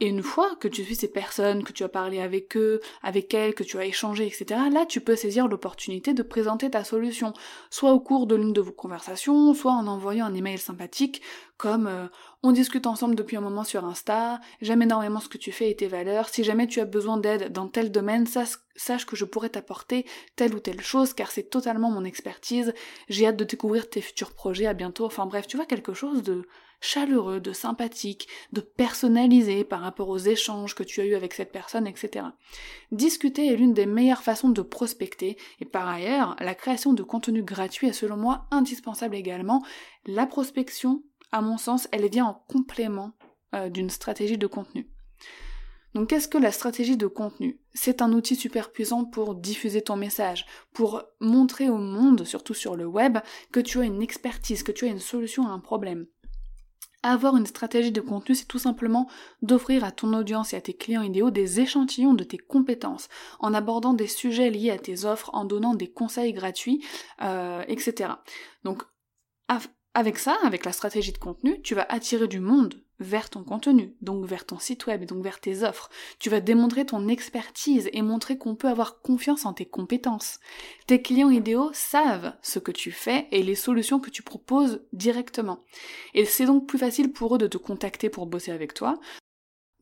Et 0.02 0.08
une 0.08 0.24
fois 0.24 0.56
que 0.56 0.66
tu 0.66 0.82
suis 0.82 0.96
ces 0.96 1.12
personnes, 1.12 1.62
que 1.62 1.72
tu 1.72 1.84
as 1.84 1.88
parlé 1.88 2.18
avec 2.18 2.56
eux, 2.56 2.80
avec 3.04 3.32
elles, 3.34 3.54
que 3.54 3.62
tu 3.62 3.78
as 3.78 3.86
échangé, 3.86 4.26
etc., 4.26 4.62
là 4.68 4.84
tu 4.84 5.00
peux 5.00 5.14
saisir 5.14 5.46
l'opportunité 5.46 6.12
de 6.12 6.24
présenter 6.24 6.68
ta 6.68 6.82
solution, 6.82 7.34
soit 7.70 7.92
au 7.92 8.00
cours 8.00 8.26
de 8.26 8.34
l'une 8.34 8.52
de 8.52 8.60
vos 8.60 8.72
conversations, 8.72 9.54
soit 9.54 9.70
en 9.70 9.86
envoyant 9.86 10.26
un 10.26 10.34
email 10.34 10.58
sympathique, 10.58 11.22
comme 11.56 11.86
euh, 11.86 12.08
on 12.42 12.50
discute 12.50 12.88
ensemble 12.88 13.14
depuis 13.14 13.36
un 13.36 13.40
moment 13.40 13.62
sur 13.62 13.84
Insta, 13.84 14.40
j'aime 14.60 14.82
énormément 14.82 15.20
ce 15.20 15.28
que 15.28 15.38
tu 15.38 15.52
fais 15.52 15.70
et 15.70 15.76
tes 15.76 15.86
valeurs, 15.86 16.28
si 16.28 16.42
jamais 16.42 16.66
tu 16.66 16.80
as 16.80 16.84
besoin 16.84 17.16
d'aide 17.16 17.52
dans 17.52 17.68
tel 17.68 17.92
domaine, 17.92 18.26
sache 18.26 19.06
que 19.06 19.14
je 19.14 19.24
pourrais 19.24 19.50
t'apporter 19.50 20.04
telle 20.34 20.52
ou 20.56 20.58
telle 20.58 20.80
chose, 20.80 21.14
car 21.14 21.30
c'est 21.30 21.48
totalement 21.48 21.92
mon 21.92 22.04
expertise, 22.04 22.74
j'ai 23.08 23.28
hâte 23.28 23.36
de 23.36 23.44
découvrir 23.44 23.88
tes 23.88 24.00
futurs 24.00 24.32
projets, 24.32 24.66
à 24.66 24.74
bientôt, 24.74 25.04
enfin 25.04 25.26
bref, 25.26 25.46
tu 25.46 25.56
vois 25.56 25.66
quelque 25.66 25.94
chose 25.94 26.24
de 26.24 26.44
chaleureux, 26.82 27.40
de 27.40 27.52
sympathique, 27.52 28.28
de 28.52 28.60
personnalisé 28.60 29.64
par 29.64 29.80
rapport 29.80 30.10
aux 30.10 30.18
échanges 30.18 30.74
que 30.74 30.82
tu 30.82 31.00
as 31.00 31.06
eus 31.06 31.14
avec 31.14 31.32
cette 31.32 31.52
personne, 31.52 31.86
etc. 31.86 32.26
Discuter 32.90 33.46
est 33.46 33.56
l'une 33.56 33.72
des 33.72 33.86
meilleures 33.86 34.22
façons 34.22 34.50
de 34.50 34.60
prospecter, 34.60 35.38
et 35.60 35.64
par 35.64 35.88
ailleurs, 35.88 36.36
la 36.40 36.54
création 36.54 36.92
de 36.92 37.02
contenu 37.02 37.42
gratuit 37.42 37.88
est 37.88 37.92
selon 37.94 38.16
moi 38.16 38.46
indispensable 38.50 39.14
également. 39.14 39.62
La 40.04 40.26
prospection, 40.26 41.02
à 41.30 41.40
mon 41.40 41.56
sens, 41.56 41.88
elle 41.92 42.10
vient 42.10 42.26
en 42.26 42.44
complément 42.48 43.12
euh, 43.54 43.70
d'une 43.70 43.90
stratégie 43.90 44.38
de 44.38 44.46
contenu. 44.46 44.90
Donc 45.94 46.08
qu'est-ce 46.08 46.28
que 46.28 46.38
la 46.38 46.52
stratégie 46.52 46.96
de 46.96 47.06
contenu? 47.06 47.60
C'est 47.74 48.00
un 48.00 48.12
outil 48.12 48.34
super 48.34 48.72
puissant 48.72 49.04
pour 49.04 49.34
diffuser 49.34 49.82
ton 49.82 49.96
message, 49.96 50.46
pour 50.72 51.02
montrer 51.20 51.68
au 51.68 51.76
monde, 51.76 52.24
surtout 52.24 52.54
sur 52.54 52.76
le 52.76 52.86
web, 52.86 53.18
que 53.52 53.60
tu 53.60 53.78
as 53.78 53.84
une 53.84 54.02
expertise, 54.02 54.62
que 54.62 54.72
tu 54.72 54.86
as 54.86 54.88
une 54.88 54.98
solution 54.98 55.46
à 55.46 55.50
un 55.50 55.58
problème. 55.58 56.06
Avoir 57.04 57.36
une 57.36 57.46
stratégie 57.46 57.90
de 57.90 58.00
contenu, 58.00 58.34
c'est 58.34 58.46
tout 58.46 58.60
simplement 58.60 59.08
d'offrir 59.42 59.82
à 59.82 59.90
ton 59.90 60.12
audience 60.12 60.52
et 60.52 60.56
à 60.56 60.60
tes 60.60 60.74
clients 60.74 61.02
idéaux 61.02 61.30
des 61.30 61.58
échantillons 61.58 62.14
de 62.14 62.22
tes 62.22 62.38
compétences, 62.38 63.08
en 63.40 63.54
abordant 63.54 63.92
des 63.92 64.06
sujets 64.06 64.50
liés 64.50 64.70
à 64.70 64.78
tes 64.78 65.04
offres, 65.04 65.30
en 65.32 65.44
donnant 65.44 65.74
des 65.74 65.90
conseils 65.90 66.32
gratuits, 66.32 66.84
euh, 67.22 67.64
etc. 67.66 68.10
Donc, 68.62 68.84
avec 69.94 70.18
ça, 70.18 70.36
avec 70.44 70.64
la 70.64 70.72
stratégie 70.72 71.12
de 71.12 71.18
contenu, 71.18 71.60
tu 71.62 71.74
vas 71.74 71.86
attirer 71.88 72.28
du 72.28 72.40
monde 72.40 72.81
vers 73.00 73.30
ton 73.30 73.42
contenu, 73.42 73.94
donc 74.00 74.24
vers 74.24 74.46
ton 74.46 74.58
site 74.58 74.86
web 74.86 75.04
donc 75.04 75.22
vers 75.22 75.40
tes 75.40 75.62
offres. 75.62 75.90
Tu 76.18 76.30
vas 76.30 76.40
démontrer 76.40 76.86
ton 76.86 77.08
expertise 77.08 77.90
et 77.92 78.02
montrer 78.02 78.38
qu'on 78.38 78.54
peut 78.54 78.68
avoir 78.68 79.00
confiance 79.00 79.44
en 79.46 79.52
tes 79.52 79.66
compétences. 79.66 80.38
Tes 80.86 81.02
clients 81.02 81.30
idéaux 81.30 81.70
savent 81.72 82.34
ce 82.42 82.58
que 82.58 82.72
tu 82.72 82.92
fais 82.92 83.28
et 83.32 83.42
les 83.42 83.54
solutions 83.54 84.00
que 84.00 84.10
tu 84.10 84.22
proposes 84.22 84.82
directement. 84.92 85.60
Et 86.14 86.24
c'est 86.24 86.46
donc 86.46 86.66
plus 86.66 86.78
facile 86.78 87.12
pour 87.12 87.34
eux 87.34 87.38
de 87.38 87.46
te 87.46 87.58
contacter 87.58 88.08
pour 88.08 88.26
bosser 88.26 88.52
avec 88.52 88.74
toi, 88.74 88.98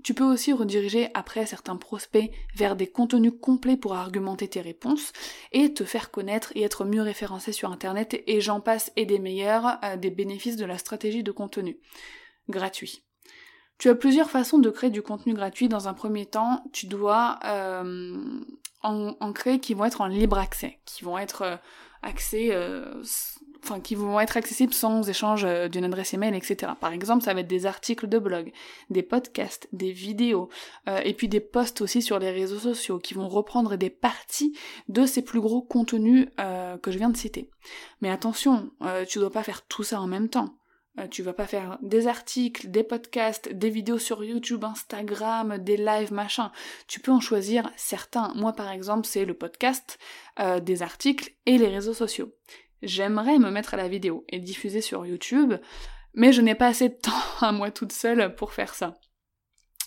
tu 0.03 0.15
peux 0.15 0.25
aussi 0.25 0.53
rediriger 0.53 1.09
après 1.15 1.47
certains 1.47 1.77
prospects 1.77 2.31
vers 2.55 2.77
des 2.77 2.87
contenus 2.87 3.33
complets 3.41 3.77
pour 3.77 3.95
argumenter 3.95 4.49
tes 4.49 4.61
réponses 4.61 5.13
et 5.53 5.75
te 5.75 5.85
faire 5.85 6.11
connaître 6.11 6.53
et 6.55 6.63
être 6.63 6.85
mieux 6.85 7.03
référencé 7.03 7.53
sur 7.53 7.71
internet 7.71 8.23
et 8.27 8.41
j'en 8.41 8.61
passe 8.61 8.93
et 8.97 9.05
des 9.05 9.19
meilleurs 9.19 9.79
euh, 9.85 9.97
des 9.97 10.11
bénéfices 10.11 10.57
de 10.57 10.65
la 10.65 10.79
stratégie 10.79 11.23
de 11.23 11.33
contenu 11.33 11.79
gratuit. 12.51 13.05
Tu 13.79 13.89
as 13.89 13.95
plusieurs 13.95 14.29
façons 14.29 14.59
de 14.59 14.69
créer 14.69 14.91
du 14.91 15.03
contenu 15.03 15.33
gratuit. 15.33 15.69
Dans 15.69 15.89
un 15.89 15.95
premier 15.95 16.27
temps, 16.27 16.65
tu 16.73 16.87
dois 16.87 17.39
euh, 17.45 18.43
en, 18.83 19.33
créer 19.33 19.59
qui 19.59 19.73
vont 19.75 19.87
être 19.87 20.03
en 20.03 20.07
libre 20.07 20.39
accès, 20.39 20.81
qui 20.85 21.05
vont 21.05 21.17
être 21.17 21.43
euh, 21.43 21.57
être 24.21 24.37
accessibles 24.37 24.73
sans 24.73 25.09
échange 25.09 25.45
euh, 25.45 25.69
d'une 25.69 25.85
adresse 25.85 26.15
email, 26.15 26.35
etc. 26.35 26.73
Par 26.81 26.93
exemple, 26.93 27.23
ça 27.25 27.35
va 27.35 27.41
être 27.41 27.47
des 27.47 27.67
articles 27.67 28.09
de 28.09 28.19
blog, 28.19 28.53
des 28.89 29.03
podcasts, 29.03 29.69
des 29.73 29.93
vidéos, 29.93 30.49
euh, 30.89 31.01
et 31.05 31.15
puis 31.15 31.29
des 31.29 31.41
posts 31.41 31.81
aussi 31.81 32.03
sur 32.03 32.19
les 32.19 32.31
réseaux 32.31 32.59
sociaux 32.59 32.99
qui 32.99 33.15
vont 33.15 33.29
reprendre 33.29 33.77
des 33.77 33.91
parties 33.91 34.57
de 34.89 35.07
ces 35.07 35.23
plus 35.23 35.41
gros 35.41 35.63
contenus 35.63 36.29
euh, 36.39 36.79
que 36.79 36.91
je 36.91 36.99
viens 36.99 37.11
de 37.11 37.17
citer. 37.17 37.51
Mais 38.01 38.11
attention, 38.11 38.71
tu 39.09 39.19
dois 39.19 39.31
pas 39.31 39.43
faire 39.43 39.67
tout 39.67 39.83
ça 39.83 40.01
en 40.01 40.07
même 40.07 40.29
temps. 40.29 40.60
Tu 41.11 41.23
vas 41.23 41.33
pas 41.33 41.47
faire 41.47 41.79
des 41.83 42.09
articles, 42.09 42.71
des 42.71 42.83
podcasts, 42.83 43.51
des 43.53 43.71
vidéos 43.71 43.99
sur 43.99 44.23
YouTube, 44.25 44.65
Instagram, 44.65 45.57
des 45.59 45.77
lives, 45.77 46.13
machin. 46.13 46.53
Tu 46.89 47.01
peux 47.01 47.13
en 47.13 47.21
choisir 47.21 47.71
certains. 47.77 48.33
Moi, 48.35 48.53
par 48.53 48.71
exemple, 48.71 49.07
c'est 49.07 49.25
le 49.25 49.35
podcast, 49.35 49.99
des 50.63 50.83
articles 50.83 51.33
et 51.47 51.59
les 51.59 51.69
réseaux 51.69 51.95
sociaux. 51.95 52.35
J'aimerais 52.83 53.39
me 53.39 53.51
mettre 53.51 53.75
à 53.75 53.77
la 53.77 53.89
vidéo 53.89 54.25
et 54.29 54.41
diffuser 54.41 54.81
sur 54.81 55.05
YouTube, 55.05 55.55
mais 56.15 56.33
je 56.33 56.41
n'ai 56.41 56.55
pas 56.55 56.69
assez 56.69 56.89
de 56.89 56.95
temps 57.03 57.13
à 57.41 57.53
moi 57.53 57.71
toute 57.71 57.93
seule 57.93 58.35
pour 58.35 58.53
faire 58.53 58.75
ça. 58.75 58.99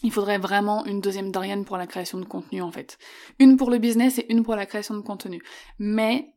il 0.04 0.12
faudrait 0.12 0.38
vraiment 0.38 0.86
une 0.86 1.02
deuxième 1.02 1.32
Dorian 1.32 1.64
pour 1.64 1.78
la 1.78 1.88
création 1.88 2.20
de 2.20 2.26
contenu 2.26 2.62
en 2.62 2.72
fait. 2.72 2.98
Une 3.40 3.58
pour 3.58 3.72
le 3.72 3.78
business 3.78 4.20
et 4.20 4.32
une 4.32 4.44
pour 4.44 4.56
la 4.56 4.66
création 4.66 4.96
de 4.96 5.02
contenu. 5.02 5.42
Mais 5.80 6.33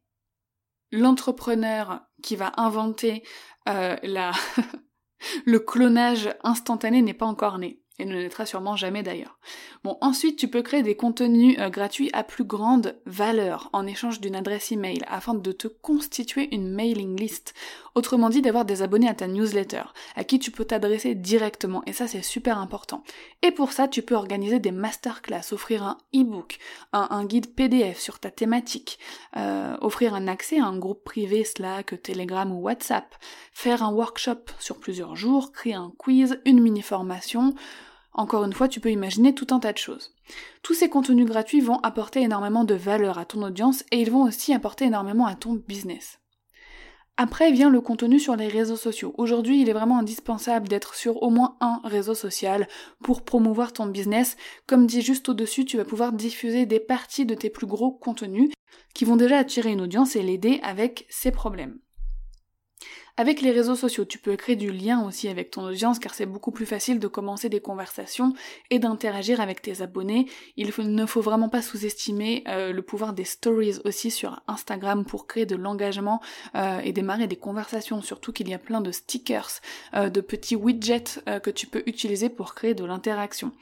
l'entrepreneur 0.92 2.02
qui 2.22 2.36
va 2.36 2.52
inventer 2.56 3.22
euh, 3.68 3.96
la 4.02 4.32
le 5.46 5.58
clonage 5.58 6.34
instantané 6.42 7.02
n'est 7.02 7.14
pas 7.14 7.26
encore 7.26 7.58
né 7.58 7.80
et 7.98 8.04
ne 8.04 8.14
naîtra 8.14 8.46
sûrement 8.46 8.76
jamais 8.76 9.02
d'ailleurs. 9.02 9.38
Bon, 9.84 9.96
ensuite, 10.00 10.38
tu 10.38 10.48
peux 10.48 10.62
créer 10.62 10.82
des 10.82 10.96
contenus 10.96 11.56
euh, 11.58 11.70
gratuits 11.70 12.10
à 12.12 12.24
plus 12.24 12.44
grande 12.44 12.96
valeur 13.06 13.70
en 13.72 13.86
échange 13.86 14.20
d'une 14.20 14.36
adresse 14.36 14.72
email 14.72 15.00
afin 15.06 15.34
de 15.34 15.52
te 15.52 15.68
constituer 15.68 16.54
une 16.54 16.68
mailing 16.68 17.18
list. 17.18 17.54
Autrement 17.94 18.28
dit, 18.28 18.42
d'avoir 18.42 18.64
des 18.64 18.82
abonnés 18.82 19.08
à 19.08 19.14
ta 19.14 19.26
newsletter 19.26 19.82
à 20.14 20.24
qui 20.24 20.38
tu 20.38 20.50
peux 20.50 20.64
t'adresser 20.64 21.14
directement 21.14 21.82
et 21.86 21.92
ça 21.92 22.06
c'est 22.06 22.22
super 22.22 22.58
important. 22.58 23.02
Et 23.42 23.50
pour 23.50 23.72
ça, 23.72 23.88
tu 23.88 24.02
peux 24.02 24.14
organiser 24.14 24.58
des 24.58 24.72
masterclass, 24.72 25.52
offrir 25.52 25.82
un 25.82 25.98
e-book, 26.14 26.58
un, 26.92 27.24
guide 27.24 27.54
PDF 27.54 27.98
sur 27.98 28.18
ta 28.18 28.30
thématique, 28.30 28.98
euh, 29.36 29.76
offrir 29.80 30.14
un 30.14 30.28
accès 30.28 30.60
à 30.60 30.66
un 30.66 30.78
groupe 30.78 31.04
privé 31.04 31.44
Slack, 31.44 32.02
Telegram 32.02 32.50
ou 32.52 32.60
WhatsApp, 32.60 33.14
faire 33.52 33.82
un 33.82 33.92
workshop 33.92 34.50
sur 34.58 34.78
plusieurs 34.78 35.16
jours, 35.16 35.52
créer 35.52 35.74
un 35.74 35.92
quiz, 35.96 36.40
une 36.44 36.60
mini-formation, 36.60 37.54
encore 38.16 38.44
une 38.44 38.54
fois, 38.54 38.66
tu 38.66 38.80
peux 38.80 38.90
imaginer 38.90 39.34
tout 39.34 39.46
un 39.50 39.60
tas 39.60 39.72
de 39.72 39.78
choses. 39.78 40.14
Tous 40.62 40.74
ces 40.74 40.88
contenus 40.88 41.26
gratuits 41.26 41.60
vont 41.60 41.78
apporter 41.80 42.22
énormément 42.22 42.64
de 42.64 42.74
valeur 42.74 43.18
à 43.18 43.26
ton 43.26 43.42
audience 43.42 43.84
et 43.92 44.00
ils 44.00 44.10
vont 44.10 44.22
aussi 44.22 44.54
apporter 44.54 44.86
énormément 44.86 45.26
à 45.26 45.34
ton 45.34 45.62
business. 45.68 46.18
Après 47.18 47.50
vient 47.50 47.70
le 47.70 47.80
contenu 47.80 48.18
sur 48.18 48.36
les 48.36 48.48
réseaux 48.48 48.76
sociaux. 48.76 49.14
Aujourd'hui, 49.16 49.60
il 49.60 49.68
est 49.68 49.74
vraiment 49.74 49.98
indispensable 49.98 50.68
d'être 50.68 50.94
sur 50.94 51.22
au 51.22 51.30
moins 51.30 51.56
un 51.60 51.80
réseau 51.84 52.14
social 52.14 52.68
pour 53.02 53.22
promouvoir 53.22 53.72
ton 53.72 53.86
business. 53.86 54.36
Comme 54.66 54.86
dit 54.86 55.00
juste 55.00 55.28
au-dessus, 55.28 55.64
tu 55.64 55.76
vas 55.76 55.86
pouvoir 55.86 56.12
diffuser 56.12 56.66
des 56.66 56.80
parties 56.80 57.24
de 57.24 57.34
tes 57.34 57.48
plus 57.50 57.66
gros 57.66 57.90
contenus 57.90 58.50
qui 58.94 59.04
vont 59.04 59.16
déjà 59.16 59.38
attirer 59.38 59.72
une 59.72 59.80
audience 59.80 60.16
et 60.16 60.22
l'aider 60.22 60.60
avec 60.62 61.06
ses 61.08 61.30
problèmes. 61.30 61.78
Avec 63.18 63.40
les 63.40 63.50
réseaux 63.50 63.76
sociaux, 63.76 64.04
tu 64.04 64.18
peux 64.18 64.36
créer 64.36 64.56
du 64.56 64.70
lien 64.70 65.02
aussi 65.06 65.28
avec 65.28 65.50
ton 65.50 65.62
audience 65.62 65.98
car 65.98 66.12
c'est 66.12 66.26
beaucoup 66.26 66.50
plus 66.50 66.66
facile 66.66 66.98
de 66.98 67.08
commencer 67.08 67.48
des 67.48 67.60
conversations 67.60 68.34
et 68.68 68.78
d'interagir 68.78 69.40
avec 69.40 69.62
tes 69.62 69.80
abonnés. 69.80 70.26
Il 70.58 70.70
ne 70.78 71.06
faut 71.06 71.22
vraiment 71.22 71.48
pas 71.48 71.62
sous-estimer 71.62 72.44
euh, 72.46 72.74
le 72.74 72.82
pouvoir 72.82 73.14
des 73.14 73.24
stories 73.24 73.78
aussi 73.86 74.10
sur 74.10 74.42
Instagram 74.48 75.06
pour 75.06 75.26
créer 75.26 75.46
de 75.46 75.56
l'engagement 75.56 76.20
euh, 76.56 76.80
et 76.80 76.92
démarrer 76.92 77.26
des 77.26 77.36
conversations. 77.36 78.02
Surtout 78.02 78.34
qu'il 78.34 78.50
y 78.50 78.54
a 78.54 78.58
plein 78.58 78.82
de 78.82 78.92
stickers, 78.92 79.48
euh, 79.94 80.10
de 80.10 80.20
petits 80.20 80.56
widgets 80.56 81.22
que 81.42 81.50
tu 81.50 81.66
peux 81.66 81.82
utiliser 81.86 82.28
pour 82.28 82.54
créer 82.54 82.74
de 82.74 82.84
l'interaction. 82.84 83.52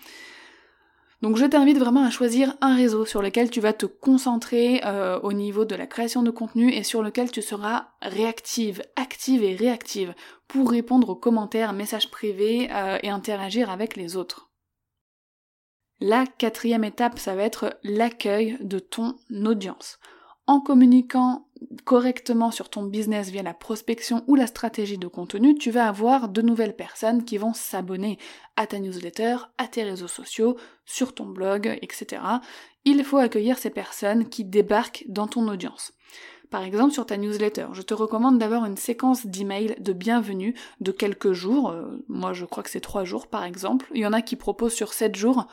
Donc 1.22 1.36
je 1.36 1.44
t'invite 1.44 1.78
vraiment 1.78 2.04
à 2.04 2.10
choisir 2.10 2.54
un 2.60 2.76
réseau 2.76 3.04
sur 3.04 3.22
lequel 3.22 3.50
tu 3.50 3.60
vas 3.60 3.72
te 3.72 3.86
concentrer 3.86 4.82
euh, 4.84 5.18
au 5.20 5.32
niveau 5.32 5.64
de 5.64 5.74
la 5.74 5.86
création 5.86 6.22
de 6.22 6.30
contenu 6.30 6.72
et 6.72 6.82
sur 6.82 7.02
lequel 7.02 7.30
tu 7.30 7.40
seras 7.40 7.88
réactive, 8.02 8.82
active 8.96 9.42
et 9.42 9.54
réactive 9.54 10.14
pour 10.48 10.70
répondre 10.70 11.08
aux 11.10 11.16
commentaires, 11.16 11.72
messages 11.72 12.10
privés 12.10 12.68
euh, 12.72 12.98
et 13.02 13.10
interagir 13.10 13.70
avec 13.70 13.96
les 13.96 14.16
autres. 14.16 14.50
La 16.00 16.26
quatrième 16.26 16.84
étape, 16.84 17.18
ça 17.18 17.34
va 17.34 17.42
être 17.44 17.78
l'accueil 17.82 18.58
de 18.60 18.78
ton 18.78 19.16
audience. 19.30 19.98
En 20.46 20.60
communiquant 20.60 21.46
correctement 21.84 22.50
sur 22.50 22.68
ton 22.68 22.82
business 22.82 23.30
via 23.30 23.42
la 23.42 23.54
prospection 23.54 24.22
ou 24.26 24.34
la 24.34 24.46
stratégie 24.46 24.98
de 24.98 25.06
contenu, 25.06 25.54
tu 25.54 25.70
vas 25.70 25.88
avoir 25.88 26.28
de 26.28 26.42
nouvelles 26.42 26.76
personnes 26.76 27.24
qui 27.24 27.38
vont 27.38 27.54
s'abonner 27.54 28.18
à 28.56 28.66
ta 28.66 28.78
newsletter, 28.78 29.36
à 29.56 29.66
tes 29.68 29.82
réseaux 29.82 30.08
sociaux, 30.08 30.58
sur 30.84 31.14
ton 31.14 31.24
blog, 31.24 31.78
etc. 31.80 32.20
Il 32.84 33.02
faut 33.04 33.16
accueillir 33.16 33.56
ces 33.56 33.70
personnes 33.70 34.28
qui 34.28 34.44
débarquent 34.44 35.04
dans 35.08 35.26
ton 35.26 35.48
audience. 35.48 35.94
Par 36.50 36.62
exemple, 36.62 36.92
sur 36.92 37.06
ta 37.06 37.16
newsletter, 37.16 37.68
je 37.72 37.82
te 37.82 37.94
recommande 37.94 38.38
d'avoir 38.38 38.66
une 38.66 38.76
séquence 38.76 39.26
d'emails 39.26 39.76
de 39.80 39.92
bienvenue 39.92 40.54
de 40.80 40.92
quelques 40.92 41.32
jours. 41.32 41.70
Euh, 41.70 42.04
moi, 42.08 42.32
je 42.34 42.44
crois 42.44 42.62
que 42.62 42.70
c'est 42.70 42.80
trois 42.80 43.04
jours, 43.04 43.26
par 43.26 43.44
exemple. 43.44 43.86
Il 43.94 44.02
y 44.02 44.06
en 44.06 44.12
a 44.12 44.22
qui 44.22 44.36
proposent 44.36 44.74
sur 44.74 44.92
sept 44.92 45.16
jours. 45.16 45.48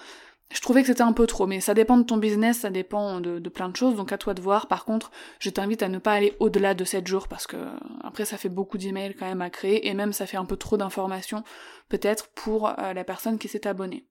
Je 0.54 0.62
trouvais 0.62 0.82
que 0.82 0.88
c'était 0.88 1.02
un 1.02 1.14
peu 1.14 1.28
trop, 1.28 1.48
mais 1.48 1.62
ça 1.62 1.74
dépend 1.74 1.98
de 1.98 2.04
ton 2.04 2.18
business, 2.18 2.60
ça 2.60 2.70
dépend 2.70 3.22
de, 3.22 3.40
plein 3.50 3.70
de 3.70 3.76
choses, 3.76 3.96
donc 3.96 4.12
à 4.12 4.18
toi 4.18 4.34
de 4.34 4.42
voir. 4.42 4.68
Par 4.68 4.86
contre, 4.86 5.12
je 5.40 5.50
t'invite 5.50 5.82
à 5.84 5.90
ne 5.90 5.98
pas 5.98 6.14
aller 6.14 6.36
au-delà 6.40 6.74
de 6.74 6.84
7 6.84 7.08
jours 7.08 7.28
parce 7.28 7.48
que 7.48 7.58
après 8.04 8.26
ça 8.26 8.38
fait 8.38 8.50
beaucoup 8.50 8.78
d'emails 8.78 9.16
quand 9.16 9.26
même 9.26 9.42
à 9.42 9.50
créer 9.50 9.88
et 9.88 9.94
même 9.94 10.14
ça 10.14 10.26
fait 10.26 10.38
un 10.38 10.46
peu 10.46 10.58
trop 10.58 10.78
d'informations 10.78 11.44
peut-être 11.90 12.30
pour 12.30 12.70
euh, 12.70 12.94
la 12.94 13.04
personne 13.04 13.38
qui 13.38 13.48
s'est 13.48 13.68
abonnée. 13.68 14.08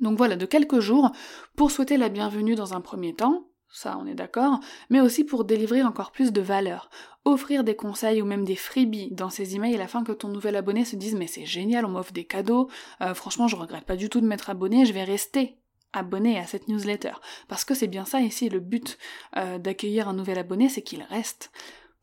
Donc 0.00 0.18
voilà, 0.18 0.36
de 0.36 0.46
quelques 0.46 0.80
jours 0.80 1.12
pour 1.56 1.70
souhaiter 1.70 1.96
la 1.96 2.08
bienvenue 2.08 2.54
dans 2.54 2.74
un 2.74 2.80
premier 2.80 3.14
temps, 3.14 3.48
ça 3.76 3.98
on 4.00 4.06
est 4.06 4.14
d'accord, 4.14 4.60
mais 4.88 5.00
aussi 5.00 5.22
pour 5.22 5.44
délivrer 5.44 5.82
encore 5.82 6.10
plus 6.10 6.32
de 6.32 6.40
valeur, 6.40 6.88
offrir 7.24 7.62
des 7.62 7.76
conseils 7.76 8.22
ou 8.22 8.24
même 8.24 8.44
des 8.44 8.56
freebies 8.56 9.10
dans 9.10 9.30
ces 9.30 9.54
emails 9.54 9.80
afin 9.80 10.02
que 10.02 10.12
ton 10.12 10.28
nouvel 10.28 10.56
abonné 10.56 10.84
se 10.84 10.96
dise 10.96 11.14
mais 11.14 11.26
c'est 11.26 11.44
génial, 11.44 11.84
on 11.84 11.90
m'offre 11.90 12.12
des 12.12 12.24
cadeaux, 12.24 12.68
euh, 13.02 13.14
franchement 13.14 13.48
je 13.48 13.56
regrette 13.56 13.84
pas 13.84 13.96
du 13.96 14.08
tout 14.08 14.20
de 14.20 14.26
m'être 14.26 14.48
abonné, 14.48 14.86
je 14.86 14.92
vais 14.92 15.04
rester 15.04 15.58
abonné 15.92 16.38
à 16.38 16.46
cette 16.46 16.68
newsletter. 16.68 17.12
Parce 17.48 17.64
que 17.64 17.74
c'est 17.74 17.86
bien 17.86 18.04
ça 18.04 18.20
ici 18.20 18.48
le 18.48 18.60
but 18.60 18.98
euh, 19.36 19.58
d'accueillir 19.58 20.08
un 20.08 20.12
nouvel 20.12 20.38
abonné, 20.38 20.68
c'est 20.68 20.82
qu'il 20.82 21.02
reste. 21.02 21.50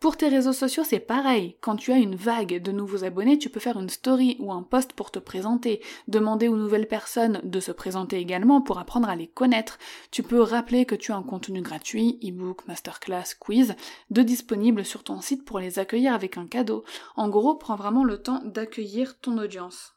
Pour 0.04 0.18
tes 0.18 0.28
réseaux 0.28 0.52
sociaux, 0.52 0.84
c'est 0.84 1.00
pareil. 1.00 1.56
Quand 1.62 1.78
tu 1.78 1.94
as 1.94 1.98
une 1.98 2.18
vague 2.18 2.62
de 2.62 2.74
nouveaux 2.74 3.06
abonnés, 3.06 3.38
tu 3.38 3.50
peux 3.50 3.62
faire 3.62 3.80
une 3.80 3.88
story 3.88 4.36
ou 4.42 4.52
un 4.52 4.62
post 4.62 4.92
pour 4.92 5.12
te 5.12 5.18
présenter, 5.18 5.82
demander 6.10 6.50
aux 6.50 6.58
nouvelles 6.58 6.90
personnes 6.90 7.40
de 7.46 7.62
se 7.62 7.72
présenter 7.72 8.18
également 8.18 8.60
pour 8.60 8.80
apprendre 8.80 9.08
à 9.08 9.16
les 9.16 9.28
connaître. 9.28 9.80
Tu 10.12 10.22
peux 10.22 10.42
rappeler 10.42 10.84
que 10.84 10.96
tu 10.96 11.14
as 11.14 11.16
un 11.16 11.24
contenu 11.24 11.62
gratuit, 11.62 12.20
ebook, 12.22 12.68
masterclass, 12.68 13.36
quiz, 13.40 13.76
de 14.10 14.24
disponible 14.24 14.84
sur 14.84 15.06
ton 15.06 15.22
site 15.22 15.46
pour 15.46 15.60
les 15.60 15.80
accueillir 15.80 16.14
avec 16.14 16.38
un 16.38 16.48
cadeau. 16.48 16.84
En 17.16 17.30
gros, 17.30 17.56
prends 17.56 17.78
vraiment 17.78 18.04
le 18.04 18.22
temps 18.22 18.42
d'accueillir 18.44 19.18
ton 19.22 19.38
audience. 19.38 19.94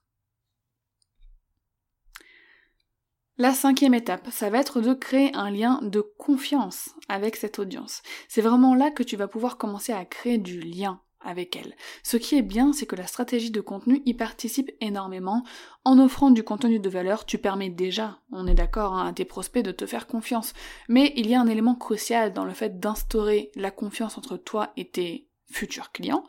La 3.39 3.53
cinquième 3.53 3.93
étape, 3.93 4.29
ça 4.31 4.49
va 4.49 4.61
être 4.61 4.81
de 4.81 4.95
créer 4.95 5.31
un 5.35 5.51
lien 5.51 5.79
de 5.83 6.01
confiance 6.01 6.95
avec 7.11 7.37
cette 7.37 7.59
audience. 7.59 8.03
C'est 8.29 8.41
vraiment 8.41 8.75
là 8.75 8.91
que 8.91 9.03
tu 9.03 9.17
vas 9.17 9.29
pouvoir 9.29 9.59
commencer 9.59 9.93
à 9.93 10.07
créer 10.07 10.39
du 10.39 10.59
lien 10.59 11.01
avec 11.21 11.55
elle. 11.55 11.75
Ce 12.03 12.17
qui 12.17 12.39
est 12.39 12.43
bien, 12.43 12.73
c'est 12.73 12.87
que 12.87 12.97
la 12.97 13.07
stratégie 13.07 13.51
de 13.51 13.61
contenu 13.61 14.01
y 14.07 14.15
participe 14.15 14.71
énormément. 14.81 15.45
En 15.85 15.99
offrant 15.99 16.31
du 16.31 16.45
contenu 16.45 16.79
de 16.79 16.89
valeur, 16.89 17.27
tu 17.27 17.37
permets 17.37 17.69
déjà, 17.69 18.21
on 18.33 18.47
est 18.47 18.55
d'accord, 18.55 18.95
hein, 18.95 19.09
à 19.09 19.13
tes 19.13 19.27
prospects 19.27 19.65
de 19.65 19.73
te 19.73 19.85
faire 19.85 20.07
confiance. 20.07 20.55
Mais 20.89 21.13
il 21.17 21.29
y 21.29 21.35
a 21.35 21.41
un 21.41 21.47
élément 21.47 21.75
crucial 21.75 22.33
dans 22.33 22.47
le 22.47 22.55
fait 22.55 22.81
d'instaurer 22.81 23.51
la 23.55 23.71
confiance 23.71 24.17
entre 24.17 24.39
toi 24.39 24.73
et 24.79 24.89
tes 24.89 25.29
futurs 25.51 25.93
clients, 25.93 26.25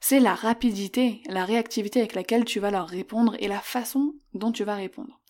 c'est 0.00 0.20
la 0.20 0.34
rapidité, 0.34 1.22
la 1.28 1.44
réactivité 1.44 2.00
avec 2.00 2.14
laquelle 2.14 2.44
tu 2.44 2.60
vas 2.60 2.70
leur 2.70 2.88
répondre 2.88 3.36
et 3.40 3.48
la 3.48 3.60
façon 3.60 4.14
dont 4.34 4.52
tu 4.52 4.64
vas 4.64 4.74
répondre. 4.74 5.20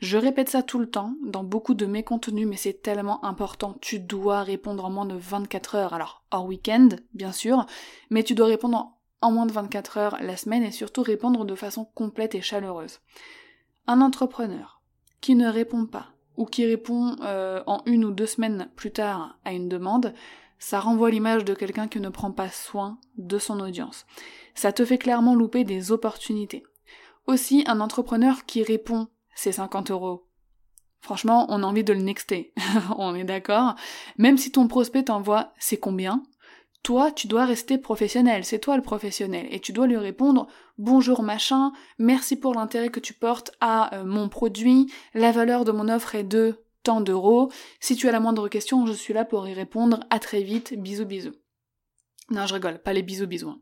Je 0.00 0.16
répète 0.16 0.48
ça 0.48 0.62
tout 0.62 0.78
le 0.78 0.88
temps 0.88 1.14
dans 1.22 1.44
beaucoup 1.44 1.74
de 1.74 1.84
mes 1.84 2.02
contenus, 2.02 2.48
mais 2.48 2.56
c'est 2.56 2.80
tellement 2.82 3.22
important. 3.22 3.76
Tu 3.82 3.98
dois 3.98 4.42
répondre 4.42 4.86
en 4.86 4.90
moins 4.90 5.04
de 5.04 5.14
24 5.14 5.74
heures. 5.74 5.92
Alors, 5.92 6.24
hors 6.30 6.46
week-end, 6.46 6.88
bien 7.12 7.32
sûr, 7.32 7.66
mais 8.08 8.22
tu 8.22 8.34
dois 8.34 8.46
répondre 8.46 8.96
en 9.20 9.30
moins 9.30 9.44
de 9.44 9.52
24 9.52 9.98
heures 9.98 10.16
la 10.22 10.38
semaine 10.38 10.62
et 10.62 10.70
surtout 10.70 11.02
répondre 11.02 11.44
de 11.44 11.54
façon 11.54 11.84
complète 11.84 12.34
et 12.34 12.40
chaleureuse. 12.40 13.00
Un 13.86 14.00
entrepreneur 14.00 14.80
qui 15.20 15.34
ne 15.34 15.48
répond 15.48 15.84
pas 15.84 16.06
ou 16.38 16.46
qui 16.46 16.64
répond 16.64 17.16
euh, 17.22 17.62
en 17.66 17.82
une 17.84 18.06
ou 18.06 18.10
deux 18.10 18.24
semaines 18.24 18.70
plus 18.76 18.92
tard 18.92 19.38
à 19.44 19.52
une 19.52 19.68
demande, 19.68 20.14
ça 20.58 20.80
renvoie 20.80 21.10
l'image 21.10 21.44
de 21.44 21.52
quelqu'un 21.52 21.88
qui 21.88 22.00
ne 22.00 22.08
prend 22.08 22.30
pas 22.30 22.48
soin 22.48 22.98
de 23.18 23.38
son 23.38 23.60
audience. 23.60 24.06
Ça 24.54 24.72
te 24.72 24.86
fait 24.86 24.96
clairement 24.96 25.34
louper 25.34 25.64
des 25.64 25.92
opportunités. 25.92 26.62
Aussi, 27.26 27.64
un 27.66 27.80
entrepreneur 27.80 28.46
qui 28.46 28.62
répond 28.62 29.08
c'est 29.34 29.52
50 29.52 29.90
euros. 29.90 30.26
Franchement, 31.00 31.46
on 31.48 31.62
a 31.62 31.66
envie 31.66 31.84
de 31.84 31.92
le 31.92 32.02
nexter. 32.02 32.52
on 32.98 33.14
est 33.14 33.24
d'accord. 33.24 33.74
Même 34.18 34.36
si 34.36 34.52
ton 34.52 34.68
prospect 34.68 35.04
t'envoie 35.04 35.52
c'est 35.58 35.78
combien, 35.78 36.22
toi, 36.82 37.12
tu 37.12 37.26
dois 37.26 37.44
rester 37.44 37.76
professionnel, 37.76 38.44
c'est 38.44 38.58
toi 38.58 38.76
le 38.76 38.82
professionnel, 38.82 39.46
et 39.50 39.60
tu 39.60 39.72
dois 39.72 39.86
lui 39.86 39.98
répondre 39.98 40.46
bonjour 40.78 41.22
machin, 41.22 41.72
merci 41.98 42.36
pour 42.36 42.54
l'intérêt 42.54 42.88
que 42.88 43.00
tu 43.00 43.12
portes 43.12 43.52
à 43.60 43.94
euh, 43.94 44.04
mon 44.04 44.30
produit, 44.30 44.90
la 45.12 45.30
valeur 45.30 45.66
de 45.66 45.72
mon 45.72 45.90
offre 45.90 46.14
est 46.14 46.24
de 46.24 46.64
tant 46.82 47.02
d'euros, 47.02 47.52
si 47.80 47.96
tu 47.96 48.08
as 48.08 48.12
la 48.12 48.20
moindre 48.20 48.48
question, 48.48 48.86
je 48.86 48.94
suis 48.94 49.12
là 49.12 49.26
pour 49.26 49.46
y 49.46 49.52
répondre, 49.52 50.00
à 50.08 50.18
très 50.18 50.42
vite, 50.42 50.72
bisous 50.74 51.04
bisous. 51.04 51.34
Non, 52.30 52.46
je 52.46 52.54
rigole, 52.54 52.78
pas 52.78 52.94
les 52.94 53.02
bisous 53.02 53.26
bisous. 53.26 53.50
Hein. 53.50 53.60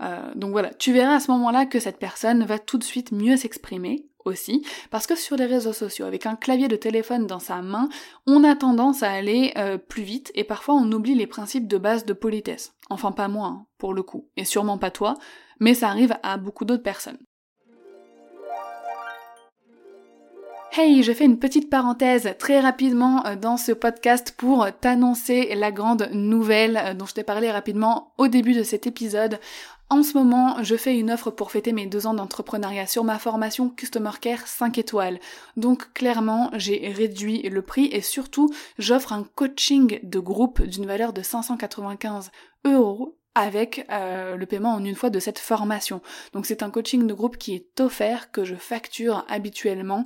Euh, 0.00 0.32
donc 0.34 0.52
voilà, 0.52 0.72
tu 0.74 0.92
verras 0.92 1.16
à 1.16 1.20
ce 1.20 1.30
moment-là 1.32 1.66
que 1.66 1.80
cette 1.80 1.98
personne 1.98 2.44
va 2.44 2.58
tout 2.58 2.78
de 2.78 2.84
suite 2.84 3.12
mieux 3.12 3.36
s'exprimer, 3.36 4.08
aussi, 4.28 4.64
parce 4.90 5.06
que 5.06 5.16
sur 5.16 5.36
les 5.36 5.46
réseaux 5.46 5.72
sociaux, 5.72 6.06
avec 6.06 6.26
un 6.26 6.36
clavier 6.36 6.68
de 6.68 6.76
téléphone 6.76 7.26
dans 7.26 7.38
sa 7.38 7.62
main, 7.62 7.88
on 8.26 8.44
a 8.44 8.54
tendance 8.54 9.02
à 9.02 9.10
aller 9.10 9.52
euh, 9.56 9.78
plus 9.78 10.02
vite 10.02 10.30
et 10.34 10.44
parfois 10.44 10.74
on 10.74 10.92
oublie 10.92 11.14
les 11.14 11.26
principes 11.26 11.66
de 11.66 11.78
base 11.78 12.04
de 12.04 12.12
politesse. 12.12 12.74
Enfin 12.90 13.12
pas 13.12 13.28
moi, 13.28 13.46
hein, 13.46 13.66
pour 13.78 13.94
le 13.94 14.02
coup, 14.02 14.28
et 14.36 14.44
sûrement 14.44 14.78
pas 14.78 14.90
toi, 14.90 15.14
mais 15.60 15.74
ça 15.74 15.88
arrive 15.88 16.16
à 16.22 16.36
beaucoup 16.36 16.64
d'autres 16.64 16.82
personnes. 16.82 17.18
Hey, 20.76 21.02
je 21.02 21.12
fais 21.12 21.24
une 21.24 21.40
petite 21.40 21.70
parenthèse 21.70 22.34
très 22.38 22.60
rapidement 22.60 23.26
euh, 23.26 23.34
dans 23.34 23.56
ce 23.56 23.72
podcast 23.72 24.34
pour 24.36 24.68
t'annoncer 24.80 25.54
la 25.56 25.72
grande 25.72 26.08
nouvelle 26.12 26.94
dont 26.96 27.06
je 27.06 27.14
t'ai 27.14 27.24
parlé 27.24 27.50
rapidement 27.50 28.12
au 28.16 28.28
début 28.28 28.52
de 28.52 28.62
cet 28.62 28.86
épisode. 28.86 29.40
En 29.90 30.02
ce 30.02 30.18
moment, 30.18 30.62
je 30.62 30.76
fais 30.76 30.98
une 30.98 31.10
offre 31.10 31.30
pour 31.30 31.50
fêter 31.50 31.72
mes 31.72 31.86
deux 31.86 32.06
ans 32.06 32.12
d'entrepreneuriat 32.12 32.86
sur 32.86 33.04
ma 33.04 33.18
formation 33.18 33.70
Customer 33.70 34.10
Care 34.20 34.46
5 34.46 34.76
étoiles. 34.76 35.18
Donc 35.56 35.94
clairement, 35.94 36.50
j'ai 36.52 36.92
réduit 36.94 37.40
le 37.48 37.62
prix 37.62 37.86
et 37.86 38.02
surtout, 38.02 38.52
j'offre 38.76 39.14
un 39.14 39.24
coaching 39.34 39.98
de 40.02 40.18
groupe 40.18 40.60
d'une 40.60 40.84
valeur 40.84 41.14
de 41.14 41.22
595 41.22 42.30
euros 42.66 43.16
avec 43.34 43.86
euh, 43.90 44.36
le 44.36 44.44
paiement 44.44 44.74
en 44.74 44.84
une 44.84 44.94
fois 44.94 45.08
de 45.08 45.20
cette 45.20 45.38
formation. 45.38 46.02
Donc 46.34 46.44
c'est 46.44 46.62
un 46.62 46.70
coaching 46.70 47.06
de 47.06 47.14
groupe 47.14 47.38
qui 47.38 47.54
est 47.54 47.80
offert, 47.80 48.30
que 48.30 48.44
je 48.44 48.56
facture 48.56 49.24
habituellement. 49.28 50.04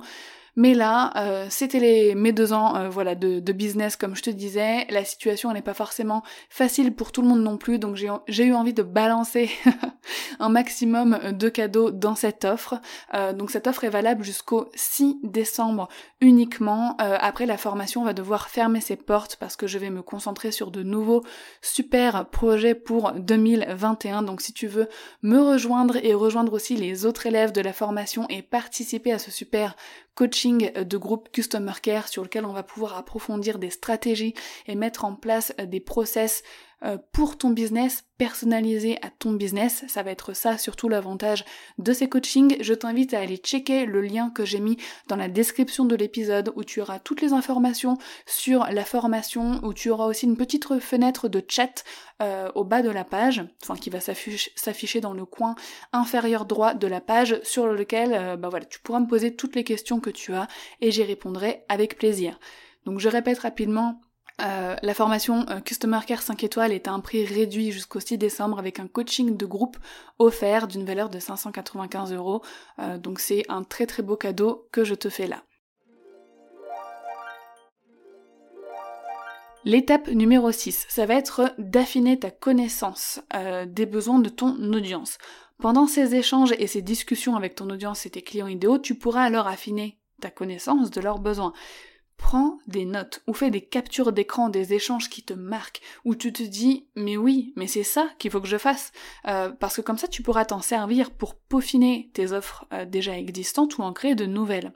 Mais 0.55 0.75
là, 0.75 1.11
euh, 1.15 1.47
c'était 1.49 1.79
les 1.79 2.15
mes 2.15 2.31
deux 2.31 2.53
ans, 2.53 2.75
euh, 2.75 2.89
voilà, 2.89 3.15
de, 3.15 3.39
de, 3.39 3.53
business 3.53 3.95
comme 3.95 4.15
je 4.15 4.21
te 4.21 4.29
disais. 4.29 4.85
La 4.91 5.03
situation 5.03 5.49
elle 5.49 5.55
n'est 5.55 5.63
pas 5.63 5.73
forcément 5.73 6.21
facile 6.49 6.93
pour 6.93 7.11
tout 7.11 7.23
le 7.23 7.27
monde 7.27 7.41
non 7.41 7.57
plus, 7.57 7.79
donc 7.79 7.95
j'ai 7.95 8.45
eu 8.45 8.53
envie 8.53 8.73
de 8.73 8.83
balancer 8.83 9.49
un 10.39 10.49
maximum 10.49 11.17
de 11.31 11.49
cadeaux 11.49 11.89
dans 11.89 12.13
cette 12.13 12.45
offre. 12.45 12.79
Euh, 13.15 13.33
donc 13.33 13.49
cette 13.49 13.65
offre 13.65 13.83
est 13.83 13.89
valable 13.89 14.23
jusqu'au 14.23 14.69
6 14.75 15.17
décembre 15.23 15.87
uniquement. 16.21 16.95
après 16.97 17.45
la 17.45 17.57
formation 17.57 18.03
va 18.03 18.13
devoir 18.13 18.47
fermer 18.47 18.79
ses 18.79 18.95
portes 18.95 19.35
parce 19.37 19.55
que 19.55 19.67
je 19.67 19.77
vais 19.77 19.89
me 19.89 20.01
concentrer 20.01 20.51
sur 20.51 20.71
de 20.71 20.83
nouveaux 20.83 21.23
super 21.61 22.29
projets 22.29 22.75
pour 22.75 23.11
2021. 23.13 24.21
Donc 24.21 24.41
si 24.41 24.53
tu 24.53 24.67
veux 24.67 24.87
me 25.21 25.39
rejoindre 25.39 25.97
et 25.97 26.13
rejoindre 26.13 26.53
aussi 26.53 26.75
les 26.75 27.05
autres 27.05 27.25
élèves 27.25 27.51
de 27.51 27.61
la 27.61 27.73
formation 27.73 28.25
et 28.29 28.41
participer 28.41 29.11
à 29.11 29.19
ce 29.19 29.31
super 29.31 29.75
coaching 30.15 30.42
de 30.51 30.97
groupe 30.97 31.29
Customer 31.31 31.73
Care 31.81 32.07
sur 32.07 32.23
lequel 32.23 32.45
on 32.45 32.53
va 32.53 32.63
pouvoir 32.63 32.97
approfondir 32.97 33.59
des 33.59 33.69
stratégies 33.69 34.33
et 34.67 34.75
mettre 34.75 35.05
en 35.05 35.15
place 35.15 35.53
des 35.57 35.79
process 35.79 36.43
pour 37.11 37.37
ton 37.37 37.51
business, 37.51 38.03
personnalisé 38.17 38.97
à 39.01 39.09
ton 39.09 39.33
business. 39.33 39.85
Ça 39.87 40.03
va 40.03 40.11
être 40.11 40.33
ça 40.33 40.57
surtout 40.57 40.89
l'avantage 40.89 41.45
de 41.77 41.93
ces 41.93 42.09
coachings. 42.09 42.57
Je 42.61 42.73
t'invite 42.73 43.13
à 43.13 43.19
aller 43.19 43.37
checker 43.37 43.85
le 43.85 44.01
lien 44.01 44.29
que 44.29 44.45
j'ai 44.45 44.59
mis 44.59 44.77
dans 45.07 45.15
la 45.15 45.27
description 45.27 45.85
de 45.85 45.95
l'épisode 45.95 46.51
où 46.55 46.63
tu 46.63 46.81
auras 46.81 46.99
toutes 46.99 47.21
les 47.21 47.33
informations 47.33 47.97
sur 48.25 48.65
la 48.65 48.85
formation, 48.85 49.59
où 49.63 49.73
tu 49.73 49.89
auras 49.89 50.05
aussi 50.05 50.25
une 50.25 50.37
petite 50.37 50.79
fenêtre 50.79 51.27
de 51.29 51.43
chat 51.47 51.83
euh, 52.21 52.49
au 52.55 52.63
bas 52.63 52.81
de 52.81 52.89
la 52.89 53.03
page, 53.03 53.43
enfin 53.61 53.75
qui 53.75 53.89
va 53.89 53.99
s'afficher 53.99 55.01
dans 55.01 55.13
le 55.13 55.25
coin 55.25 55.55
inférieur 55.91 56.45
droit 56.45 56.73
de 56.73 56.87
la 56.87 57.01
page 57.01 57.39
sur 57.43 57.67
lequel 57.67 58.13
euh, 58.13 58.37
bah 58.37 58.49
voilà, 58.49 58.65
tu 58.65 58.79
pourras 58.79 58.99
me 58.99 59.07
poser 59.07 59.35
toutes 59.35 59.55
les 59.55 59.63
questions 59.63 59.99
que 59.99 60.09
tu 60.09 60.33
as 60.33 60.47
et 60.79 60.91
j'y 60.91 61.03
répondrai 61.03 61.65
avec 61.69 61.97
plaisir. 61.97 62.39
Donc 62.85 62.99
je 62.99 63.09
répète 63.09 63.39
rapidement, 63.39 63.99
euh, 64.41 64.75
la 64.81 64.93
formation 64.93 65.45
euh, 65.49 65.59
Customer 65.59 65.99
Care 66.07 66.21
5 66.21 66.43
étoiles 66.43 66.71
est 66.71 66.87
à 66.87 66.91
un 66.91 66.99
prix 66.99 67.23
réduit 67.23 67.71
jusqu'au 67.71 67.99
6 67.99 68.17
décembre 68.17 68.57
avec 68.57 68.79
un 68.79 68.87
coaching 68.87 69.37
de 69.37 69.45
groupe 69.45 69.77
offert 70.17 70.67
d'une 70.67 70.85
valeur 70.85 71.09
de 71.09 71.19
595 71.19 72.13
euros. 72.13 72.41
Euh, 72.79 72.97
donc 72.97 73.19
c'est 73.19 73.43
un 73.49 73.63
très 73.63 73.85
très 73.85 74.01
beau 74.01 74.15
cadeau 74.15 74.67
que 74.71 74.83
je 74.83 74.95
te 74.95 75.09
fais 75.09 75.27
là. 75.27 75.43
L'étape 79.65 80.09
numéro 80.09 80.51
6, 80.51 80.87
ça 80.89 81.05
va 81.05 81.13
être 81.13 81.53
d'affiner 81.57 82.19
ta 82.19 82.31
connaissance 82.31 83.21
des 83.65 83.85
besoins 83.85 84.19
de 84.19 84.27
ton 84.27 84.57
audience. 84.73 85.17
Pendant 85.57 85.87
ces 85.87 86.15
échanges 86.15 86.53
et 86.59 86.67
ces 86.67 86.81
discussions 86.81 87.37
avec 87.37 87.55
ton 87.55 87.69
audience 87.69 88.05
et 88.05 88.09
tes 88.09 88.21
clients 88.21 88.47
idéaux, 88.47 88.77
tu 88.77 88.95
pourras 88.95 89.23
alors 89.23 89.47
affiner 89.47 89.97
ta 90.19 90.29
connaissance 90.29 90.91
de 90.91 90.99
leurs 90.99 91.19
besoins. 91.19 91.53
Prends 92.23 92.57
des 92.67 92.85
notes 92.85 93.21
ou 93.27 93.33
fais 93.33 93.51
des 93.51 93.59
captures 93.59 94.13
d'écran 94.13 94.47
des 94.47 94.73
échanges 94.73 95.09
qui 95.09 95.23
te 95.23 95.33
marquent, 95.33 95.81
où 96.05 96.15
tu 96.15 96.31
te 96.31 96.41
dis 96.41 96.87
mais 96.95 97.17
oui, 97.17 97.51
mais 97.57 97.67
c'est 97.67 97.83
ça 97.83 98.07
qu'il 98.17 98.31
faut 98.31 98.39
que 98.39 98.47
je 98.47 98.57
fasse, 98.57 98.93
euh, 99.27 99.49
parce 99.49 99.75
que 99.75 99.81
comme 99.81 99.97
ça 99.97 100.07
tu 100.07 100.23
pourras 100.23 100.45
t'en 100.45 100.61
servir 100.61 101.11
pour 101.11 101.35
peaufiner 101.35 102.09
tes 102.13 102.31
offres 102.31 102.65
euh, 102.71 102.85
déjà 102.85 103.17
existantes 103.19 103.77
ou 103.77 103.81
en 103.81 103.91
créer 103.91 104.15
de 104.15 104.25
nouvelles. 104.25 104.71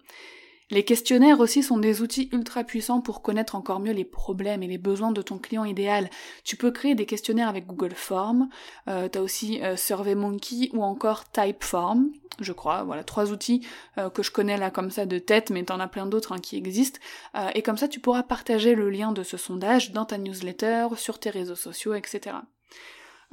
Les 0.69 0.84
questionnaires 0.84 1.39
aussi 1.39 1.63
sont 1.63 1.77
des 1.77 2.01
outils 2.01 2.30
ultra 2.34 2.63
puissants 2.63 2.99
pour 2.99 3.21
connaître 3.21 3.56
encore 3.56 3.80
mieux 3.80 3.93
les 3.93 4.03
problèmes 4.03 4.63
et 4.63 4.67
les 4.67 4.77
besoins 4.77 5.12
de 5.12 5.21
ton 5.21 5.38
client 5.38 5.63
idéal. 5.63 6.10
Tu 6.43 6.58
peux 6.58 6.71
créer 6.71 6.93
des 6.93 7.06
questionnaires 7.06 7.47
avec 7.47 7.67
Google 7.67 7.93
Forms, 7.93 8.49
euh, 8.89 9.08
t'as 9.08 9.21
aussi 9.21 9.63
euh, 9.63 9.77
SurveyMonkey 9.77 10.69
ou 10.73 10.84
encore 10.84 11.23
Typeform, 11.32 12.10
je 12.39 12.51
crois, 12.51 12.84
voilà, 12.84 13.03
trois 13.03 13.32
outils 13.32 13.65
euh, 13.97 14.10
que 14.10 14.23
je 14.23 14.32
connais 14.32 14.58
là 14.58 14.69
comme 14.69 14.91
ça 14.91 15.06
de 15.06 15.19
tête, 15.19 15.49
mais 15.49 15.63
t'en 15.63 15.80
as 15.80 15.88
plein 15.88 16.06
d'autres 16.06 16.34
hein, 16.34 16.39
qui 16.39 16.58
existent. 16.58 16.99
Euh, 17.36 17.49
et 17.56 17.62
comme 17.62 17.77
ça 17.77 17.88
tu 17.88 17.99
pourras 17.99 18.23
partager 18.23 18.75
le 18.75 18.89
lien 18.89 19.12
de 19.12 19.23
ce 19.23 19.38
sondage 19.38 19.91
dans 19.91 20.06
ta 20.06 20.17
newsletter, 20.17 20.88
sur 20.97 21.19
tes 21.19 21.30
réseaux 21.30 21.56
sociaux, 21.56 21.93
etc. 21.93 22.38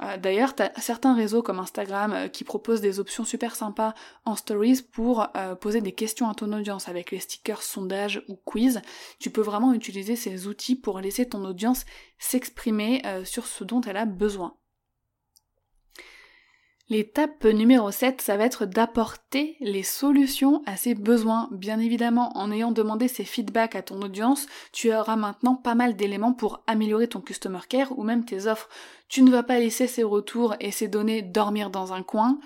Euh, 0.03 0.17
d'ailleurs, 0.17 0.55
tu 0.55 0.63
as 0.63 0.71
certains 0.81 1.15
réseaux 1.15 1.41
comme 1.41 1.59
Instagram 1.59 2.13
euh, 2.13 2.27
qui 2.27 2.43
proposent 2.43 2.81
des 2.81 2.99
options 2.99 3.23
super 3.23 3.55
sympas 3.55 3.93
en 4.25 4.35
stories 4.35 4.81
pour 4.81 5.27
euh, 5.37 5.55
poser 5.55 5.81
des 5.81 5.93
questions 5.93 6.29
à 6.29 6.33
ton 6.33 6.51
audience 6.51 6.89
avec 6.89 7.11
les 7.11 7.19
stickers 7.19 7.63
sondage 7.63 8.23
ou 8.27 8.35
quiz. 8.35 8.81
Tu 9.19 9.29
peux 9.29 9.41
vraiment 9.41 9.73
utiliser 9.73 10.15
ces 10.15 10.47
outils 10.47 10.75
pour 10.75 10.99
laisser 10.99 11.27
ton 11.27 11.45
audience 11.45 11.85
s'exprimer 12.19 13.03
sur 13.23 13.45
ce 13.45 13.63
dont 13.63 13.81
elle 13.81 13.97
a 13.97 14.05
besoin. 14.05 14.55
L'étape 16.87 17.45
numéro 17.45 17.89
7, 17.89 18.21
ça 18.21 18.37
va 18.37 18.45
être 18.45 18.67
d'apporter 18.67 19.57
les 19.59 19.81
solutions 19.81 20.61
à 20.67 20.77
ses 20.77 20.93
besoins. 20.93 21.49
Bien 21.51 21.79
évidemment, 21.79 22.37
en 22.37 22.51
ayant 22.51 22.71
demandé 22.71 23.07
ces 23.07 23.23
feedbacks 23.23 23.75
à 23.75 23.81
ton 23.81 23.99
audience, 24.03 24.45
tu 24.71 24.93
auras 24.93 25.15
maintenant 25.15 25.55
pas 25.55 25.73
mal 25.73 25.95
d'éléments 25.95 26.33
pour 26.33 26.63
améliorer 26.67 27.07
ton 27.07 27.21
customer 27.21 27.61
care 27.67 27.97
ou 27.97 28.03
même 28.03 28.23
tes 28.23 28.45
offres. 28.45 28.69
Tu 29.09 29.23
ne 29.23 29.31
vas 29.31 29.41
pas 29.41 29.57
laisser 29.57 29.87
ces 29.87 30.03
retours 30.03 30.55
et 30.59 30.69
ces 30.69 30.87
données 30.87 31.23
dormir 31.23 31.71
dans 31.71 31.91
un 31.91 32.03
coin. 32.03 32.39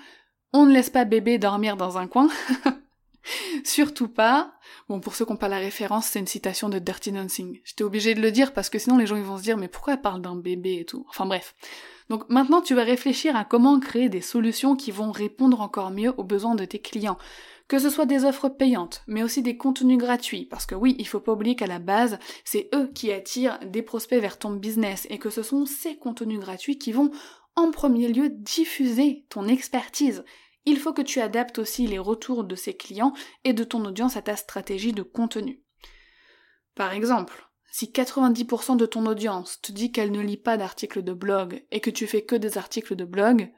On 0.54 0.64
ne 0.64 0.72
laisse 0.72 0.90
pas 0.90 1.04
bébé 1.04 1.36
dormir 1.36 1.76
dans 1.76 1.98
un 1.98 2.06
coin. 2.06 2.28
Surtout 3.64 4.08
pas. 4.08 4.52
Bon, 4.88 5.00
pour 5.00 5.14
ceux 5.14 5.24
qui 5.24 5.32
n'ont 5.32 5.38
pas 5.38 5.48
la 5.48 5.58
référence, 5.58 6.06
c'est 6.06 6.18
une 6.18 6.26
citation 6.26 6.68
de 6.68 6.78
Dirty 6.78 7.12
Dancing. 7.12 7.60
J'étais 7.64 7.84
obligée 7.84 8.14
de 8.14 8.20
le 8.20 8.30
dire 8.32 8.52
parce 8.52 8.70
que 8.70 8.78
sinon 8.78 8.96
les 8.96 9.06
gens 9.06 9.16
ils 9.16 9.22
vont 9.22 9.38
se 9.38 9.42
dire 9.42 9.56
mais 9.56 9.68
pourquoi 9.68 9.94
elle 9.94 10.00
parle 10.00 10.22
d'un 10.22 10.36
bébé 10.36 10.78
et 10.80 10.84
tout? 10.84 11.04
Enfin 11.08 11.26
bref. 11.26 11.54
Donc 12.08 12.28
maintenant, 12.28 12.60
tu 12.60 12.74
vas 12.74 12.82
réfléchir 12.82 13.36
à 13.36 13.44
comment 13.44 13.78
créer 13.78 14.08
des 14.08 14.20
solutions 14.20 14.74
qui 14.74 14.90
vont 14.90 15.12
répondre 15.12 15.60
encore 15.60 15.92
mieux 15.92 16.12
aux 16.16 16.24
besoins 16.24 16.56
de 16.56 16.64
tes 16.64 16.80
clients. 16.80 17.18
Que 17.68 17.78
ce 17.78 17.88
soit 17.88 18.04
des 18.04 18.24
offres 18.24 18.48
payantes, 18.48 19.04
mais 19.06 19.22
aussi 19.22 19.42
des 19.42 19.56
contenus 19.56 19.96
gratuits, 19.96 20.44
parce 20.44 20.66
que 20.66 20.74
oui, 20.74 20.96
il 20.98 21.06
faut 21.06 21.20
pas 21.20 21.30
oublier 21.30 21.54
qu'à 21.54 21.68
la 21.68 21.78
base, 21.78 22.18
c'est 22.44 22.68
eux 22.74 22.90
qui 22.92 23.12
attirent 23.12 23.60
des 23.64 23.82
prospects 23.82 24.20
vers 24.20 24.40
ton 24.40 24.50
business 24.50 25.06
et 25.08 25.18
que 25.18 25.30
ce 25.30 25.44
sont 25.44 25.66
ces 25.66 25.96
contenus 25.96 26.40
gratuits 26.40 26.78
qui 26.78 26.90
vont 26.90 27.12
en 27.54 27.70
premier 27.70 28.08
lieu 28.08 28.28
diffuser 28.28 29.24
ton 29.28 29.46
expertise. 29.46 30.24
Il 30.66 30.78
faut 30.78 30.92
que 30.92 31.02
tu 31.02 31.20
adaptes 31.20 31.58
aussi 31.58 31.86
les 31.86 31.98
retours 31.98 32.44
de 32.44 32.54
ces 32.54 32.74
clients 32.74 33.14
et 33.44 33.52
de 33.52 33.64
ton 33.64 33.84
audience 33.84 34.16
à 34.16 34.22
ta 34.22 34.36
stratégie 34.36 34.92
de 34.92 35.02
contenu. 35.02 35.62
Par 36.74 36.92
exemple, 36.92 37.50
si 37.70 37.86
90% 37.86 38.76
de 38.76 38.86
ton 38.86 39.06
audience 39.06 39.60
te 39.60 39.72
dit 39.72 39.92
qu'elle 39.92 40.12
ne 40.12 40.20
lit 40.20 40.36
pas 40.36 40.56
d'articles 40.56 41.02
de 41.02 41.12
blog 41.12 41.64
et 41.70 41.80
que 41.80 41.90
tu 41.90 42.06
fais 42.06 42.22
que 42.22 42.36
des 42.36 42.58
articles 42.58 42.96
de 42.96 43.04
blog, 43.04 43.50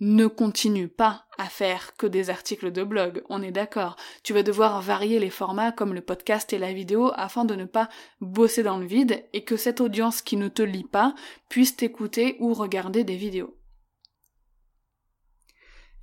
ne 0.00 0.26
continue 0.26 0.88
pas 0.88 1.26
à 1.38 1.46
faire 1.46 1.96
que 1.96 2.06
des 2.06 2.28
articles 2.28 2.72
de 2.72 2.82
blog, 2.82 3.22
on 3.28 3.42
est 3.42 3.52
d'accord. 3.52 3.96
Tu 4.22 4.32
vas 4.32 4.42
devoir 4.42 4.82
varier 4.82 5.18
les 5.18 5.30
formats 5.30 5.72
comme 5.72 5.94
le 5.94 6.00
podcast 6.00 6.52
et 6.52 6.58
la 6.58 6.72
vidéo 6.72 7.12
afin 7.14 7.44
de 7.44 7.54
ne 7.54 7.64
pas 7.64 7.88
bosser 8.20 8.62
dans 8.62 8.76
le 8.76 8.86
vide 8.86 9.24
et 9.32 9.44
que 9.44 9.56
cette 9.56 9.80
audience 9.80 10.20
qui 10.20 10.36
ne 10.36 10.48
te 10.48 10.62
lit 10.62 10.84
pas 10.84 11.14
puisse 11.48 11.76
t'écouter 11.76 12.36
ou 12.40 12.54
regarder 12.54 13.04
des 13.04 13.16
vidéos. 13.16 13.56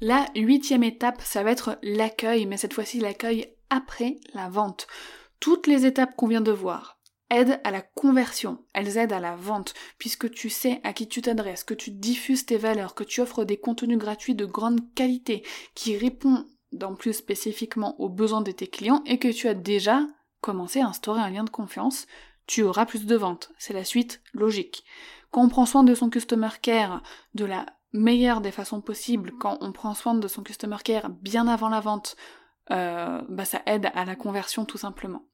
La 0.04 0.26
huitième 0.36 0.84
étape, 0.84 1.22
ça 1.22 1.44
va 1.44 1.52
être 1.52 1.78
l'accueil, 1.84 2.48
mais 2.48 2.58
cette 2.58 2.74
fois-ci 2.74 3.00
l'accueil 3.00 3.54
après 3.70 4.18
la 4.34 4.50
vente. 4.50 4.88
Toutes 5.40 5.68
les 5.68 5.86
étapes 5.86 6.16
qu'on 6.16 6.28
vient 6.28 6.42
de 6.42 6.52
voir, 6.52 6.98
aident 7.30 7.62
à 7.64 7.70
la 7.70 7.84
conversion, 7.84 8.66
elles 8.74 8.98
aident 8.98 9.14
à 9.14 9.20
la 9.20 9.36
vente, 9.36 9.76
puisque 10.00 10.32
tu 10.32 10.50
sais 10.50 10.82
à 10.84 10.94
qui 10.94 11.08
tu 11.08 11.22
t'adresses, 11.22 11.64
que 11.64 11.76
tu 11.76 11.92
diffuses 11.92 12.48
tes 12.48 12.58
valeurs, 12.58 12.96
que 12.96 13.04
tu 13.04 13.22
offres 13.22 13.46
des 13.46 13.58
contenus 13.58 14.00
gratuits 14.00 14.34
de 14.34 14.46
grande 14.46 14.92
qualité, 14.96 15.44
qui 15.76 15.96
répondent 15.96 16.48
en 16.82 16.96
plus 16.96 17.14
spécifiquement 17.14 17.96
aux 18.02 18.10
besoins 18.10 18.42
de 18.42 18.52
tes 18.52 18.68
clients 18.68 19.04
et 19.06 19.20
que 19.20 19.28
tu 19.28 19.48
as 19.48 19.54
déjà 19.54 20.08
commencé 20.42 20.82
à 20.82 20.88
instaurer 20.88 21.22
un 21.22 21.30
lien 21.30 21.44
de 21.44 21.52
confiance, 21.52 22.08
tu 22.48 22.64
auras 22.64 22.88
plus 22.88 23.06
de 23.06 23.16
ventes. 23.16 23.52
C'est 23.60 23.74
la 23.74 23.84
suite 23.84 24.20
logique. 24.34 24.84
Quand 25.30 25.44
on 25.44 25.50
prend 25.50 25.68
soin 25.68 25.84
de 25.84 25.94
son 25.94 26.10
customer 26.10 26.50
care 26.60 27.04
de 27.36 27.46
la 27.46 27.68
meilleure 27.93 28.41
des 28.41 28.51
façons 28.51 28.82
possibles, 28.82 29.34
quand 29.39 29.58
on 29.62 29.71
prend 29.71 29.93
soin 29.93 30.13
de 30.13 30.27
son 30.27 30.43
customer 30.43 30.77
care 30.84 31.10
bien 31.10 31.47
avant 31.47 31.69
la 31.69 31.80
vente, 31.80 32.15
euh, 32.71 33.21
bah 33.27 33.45
ça 33.45 33.62
aide 33.65 33.91
à 33.95 34.06
la 34.06 34.15
conversion 34.15 34.65
tout 34.65 34.77
simplement. 34.77 35.25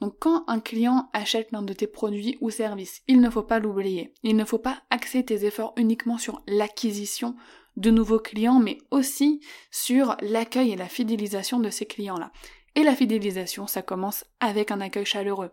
Donc 0.00 0.16
quand 0.20 0.44
un 0.46 0.60
client 0.60 1.08
achète 1.12 1.50
l'un 1.50 1.62
de 1.62 1.72
tes 1.72 1.86
produits 1.86 2.36
ou 2.40 2.50
services, 2.50 3.02
il 3.08 3.20
ne 3.20 3.30
faut 3.30 3.42
pas 3.42 3.58
l'oublier. 3.58 4.12
Il 4.22 4.36
ne 4.36 4.44
faut 4.44 4.58
pas 4.58 4.82
axer 4.90 5.24
tes 5.24 5.46
efforts 5.46 5.72
uniquement 5.76 6.18
sur 6.18 6.42
l'acquisition 6.46 7.34
de 7.76 7.90
nouveaux 7.90 8.18
clients, 8.18 8.58
mais 8.58 8.78
aussi 8.90 9.40
sur 9.70 10.16
l'accueil 10.20 10.72
et 10.72 10.76
la 10.76 10.88
fidélisation 10.88 11.60
de 11.60 11.70
ces 11.70 11.86
clients-là. 11.86 12.30
Et 12.74 12.82
la 12.82 12.94
fidélisation, 12.94 13.66
ça 13.66 13.82
commence 13.82 14.24
avec 14.40 14.70
un 14.70 14.80
accueil 14.80 15.06
chaleureux. 15.06 15.50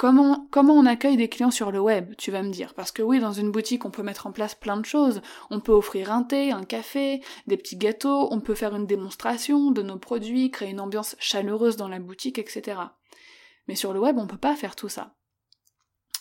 Comment, 0.00 0.48
on 0.54 0.86
accueille 0.86 1.18
des 1.18 1.28
clients 1.28 1.50
sur 1.50 1.70
le 1.70 1.78
web, 1.78 2.14
tu 2.16 2.30
vas 2.30 2.42
me 2.42 2.48
dire? 2.48 2.72
Parce 2.72 2.90
que 2.90 3.02
oui, 3.02 3.20
dans 3.20 3.32
une 3.32 3.52
boutique, 3.52 3.84
on 3.84 3.90
peut 3.90 4.02
mettre 4.02 4.26
en 4.26 4.32
place 4.32 4.54
plein 4.54 4.78
de 4.78 4.86
choses. 4.86 5.20
On 5.50 5.60
peut 5.60 5.72
offrir 5.72 6.10
un 6.10 6.22
thé, 6.22 6.52
un 6.52 6.64
café, 6.64 7.20
des 7.46 7.58
petits 7.58 7.76
gâteaux, 7.76 8.28
on 8.30 8.40
peut 8.40 8.54
faire 8.54 8.74
une 8.74 8.86
démonstration 8.86 9.70
de 9.70 9.82
nos 9.82 9.98
produits, 9.98 10.50
créer 10.50 10.70
une 10.70 10.80
ambiance 10.80 11.16
chaleureuse 11.18 11.76
dans 11.76 11.88
la 11.88 11.98
boutique, 11.98 12.38
etc. 12.38 12.80
Mais 13.68 13.74
sur 13.74 13.92
le 13.92 14.00
web, 14.00 14.16
on 14.16 14.26
peut 14.26 14.38
pas 14.38 14.56
faire 14.56 14.74
tout 14.74 14.88
ça. 14.88 15.16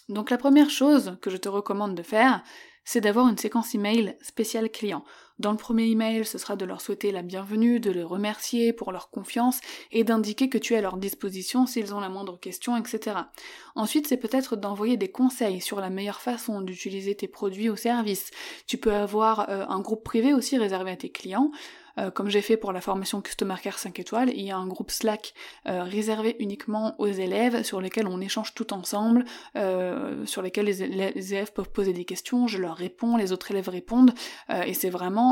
Donc 0.09 0.29
la 0.29 0.37
première 0.37 0.69
chose 0.69 1.17
que 1.21 1.29
je 1.29 1.37
te 1.37 1.47
recommande 1.47 1.95
de 1.95 2.03
faire, 2.03 2.43
c'est 2.83 2.99
d'avoir 2.99 3.29
une 3.29 3.37
séquence 3.37 3.73
email 3.75 4.17
spéciale 4.21 4.69
client. 4.69 5.05
Dans 5.39 5.51
le 5.51 5.57
premier 5.57 5.85
email, 5.85 6.25
ce 6.25 6.37
sera 6.37 6.57
de 6.57 6.65
leur 6.65 6.81
souhaiter 6.81 7.13
la 7.13 7.21
bienvenue, 7.21 7.79
de 7.79 7.91
les 7.91 8.03
remercier 8.03 8.73
pour 8.73 8.91
leur 8.91 9.09
confiance 9.09 9.61
et 9.93 10.03
d'indiquer 10.03 10.49
que 10.49 10.57
tu 10.57 10.73
es 10.73 10.77
à 10.77 10.81
leur 10.81 10.97
disposition 10.97 11.65
s'ils 11.65 11.95
ont 11.95 12.01
la 12.01 12.09
moindre 12.09 12.37
question, 12.37 12.75
etc. 12.75 13.15
Ensuite, 13.75 14.07
c'est 14.07 14.17
peut-être 14.17 14.57
d'envoyer 14.57 14.97
des 14.97 15.07
conseils 15.07 15.61
sur 15.61 15.79
la 15.79 15.89
meilleure 15.89 16.19
façon 16.19 16.59
d'utiliser 16.59 17.15
tes 17.15 17.29
produits 17.29 17.69
ou 17.69 17.77
services. 17.77 18.31
Tu 18.67 18.77
peux 18.77 18.93
avoir 18.93 19.49
euh, 19.49 19.65
un 19.69 19.79
groupe 19.79 20.03
privé 20.03 20.33
aussi 20.33 20.57
réservé 20.57 20.91
à 20.91 20.97
tes 20.97 21.09
clients. 21.09 21.51
Euh, 21.97 22.11
comme 22.11 22.29
j'ai 22.29 22.41
fait 22.41 22.55
pour 22.57 22.71
la 22.71 22.81
formation 22.81 23.21
Customer 23.21 23.55
Care 23.61 23.79
5 23.79 23.97
étoiles, 23.99 24.31
il 24.33 24.45
y 24.45 24.51
a 24.51 24.57
un 24.57 24.67
groupe 24.67 24.91
Slack 24.91 25.33
euh, 25.67 25.83
réservé 25.83 26.35
uniquement 26.39 26.95
aux 26.99 27.07
élèves 27.07 27.63
sur 27.63 27.81
lesquels 27.81 28.07
on 28.07 28.21
échange 28.21 28.53
tout 28.53 28.73
ensemble, 28.73 29.25
sur 30.25 30.41
lesquels 30.41 30.65
les, 30.65 31.33
élèves 31.33 31.51
peuvent 31.51 31.71
poser 31.71 31.93
des 31.93 32.05
questions, 32.05 32.47
je 32.47 32.57
leur 32.57 32.75
réponds, 32.75 33.17
les 33.17 33.31
autres 33.31 33.51
élèves 33.51 33.69
répondent, 33.69 34.13
et 34.65 34.73
c'est 34.73 34.89
vraiment 34.89 35.28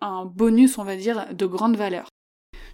un 0.00 0.24
bonus, 0.24 0.78
on 0.78 0.84
va 0.84 0.96
dire, 0.96 1.26
de 1.32 1.46
grande 1.46 1.76
valeur. 1.76 2.08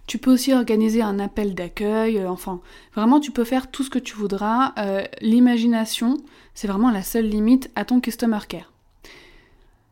Tu 0.07 0.17
peux 0.17 0.31
aussi 0.31 0.53
organiser 0.53 1.03
un 1.03 1.19
appel 1.19 1.53
d'accueil, 1.53 2.25
enfin, 2.25 2.61
vraiment 2.95 3.19
tu 3.19 3.29
peux 3.29 3.43
faire 3.43 3.69
tout 3.69 3.83
ce 3.83 3.91
que 3.91 3.99
tu 3.99 4.15
voudras. 4.15 4.73
L'imagination, 5.21 6.17
c'est 6.55 6.67
vraiment 6.67 6.89
la 6.89 7.03
seule 7.03 7.27
limite 7.27 7.69
à 7.75 7.85
ton 7.85 8.01
Customer 8.01 8.39
Care. 8.47 8.71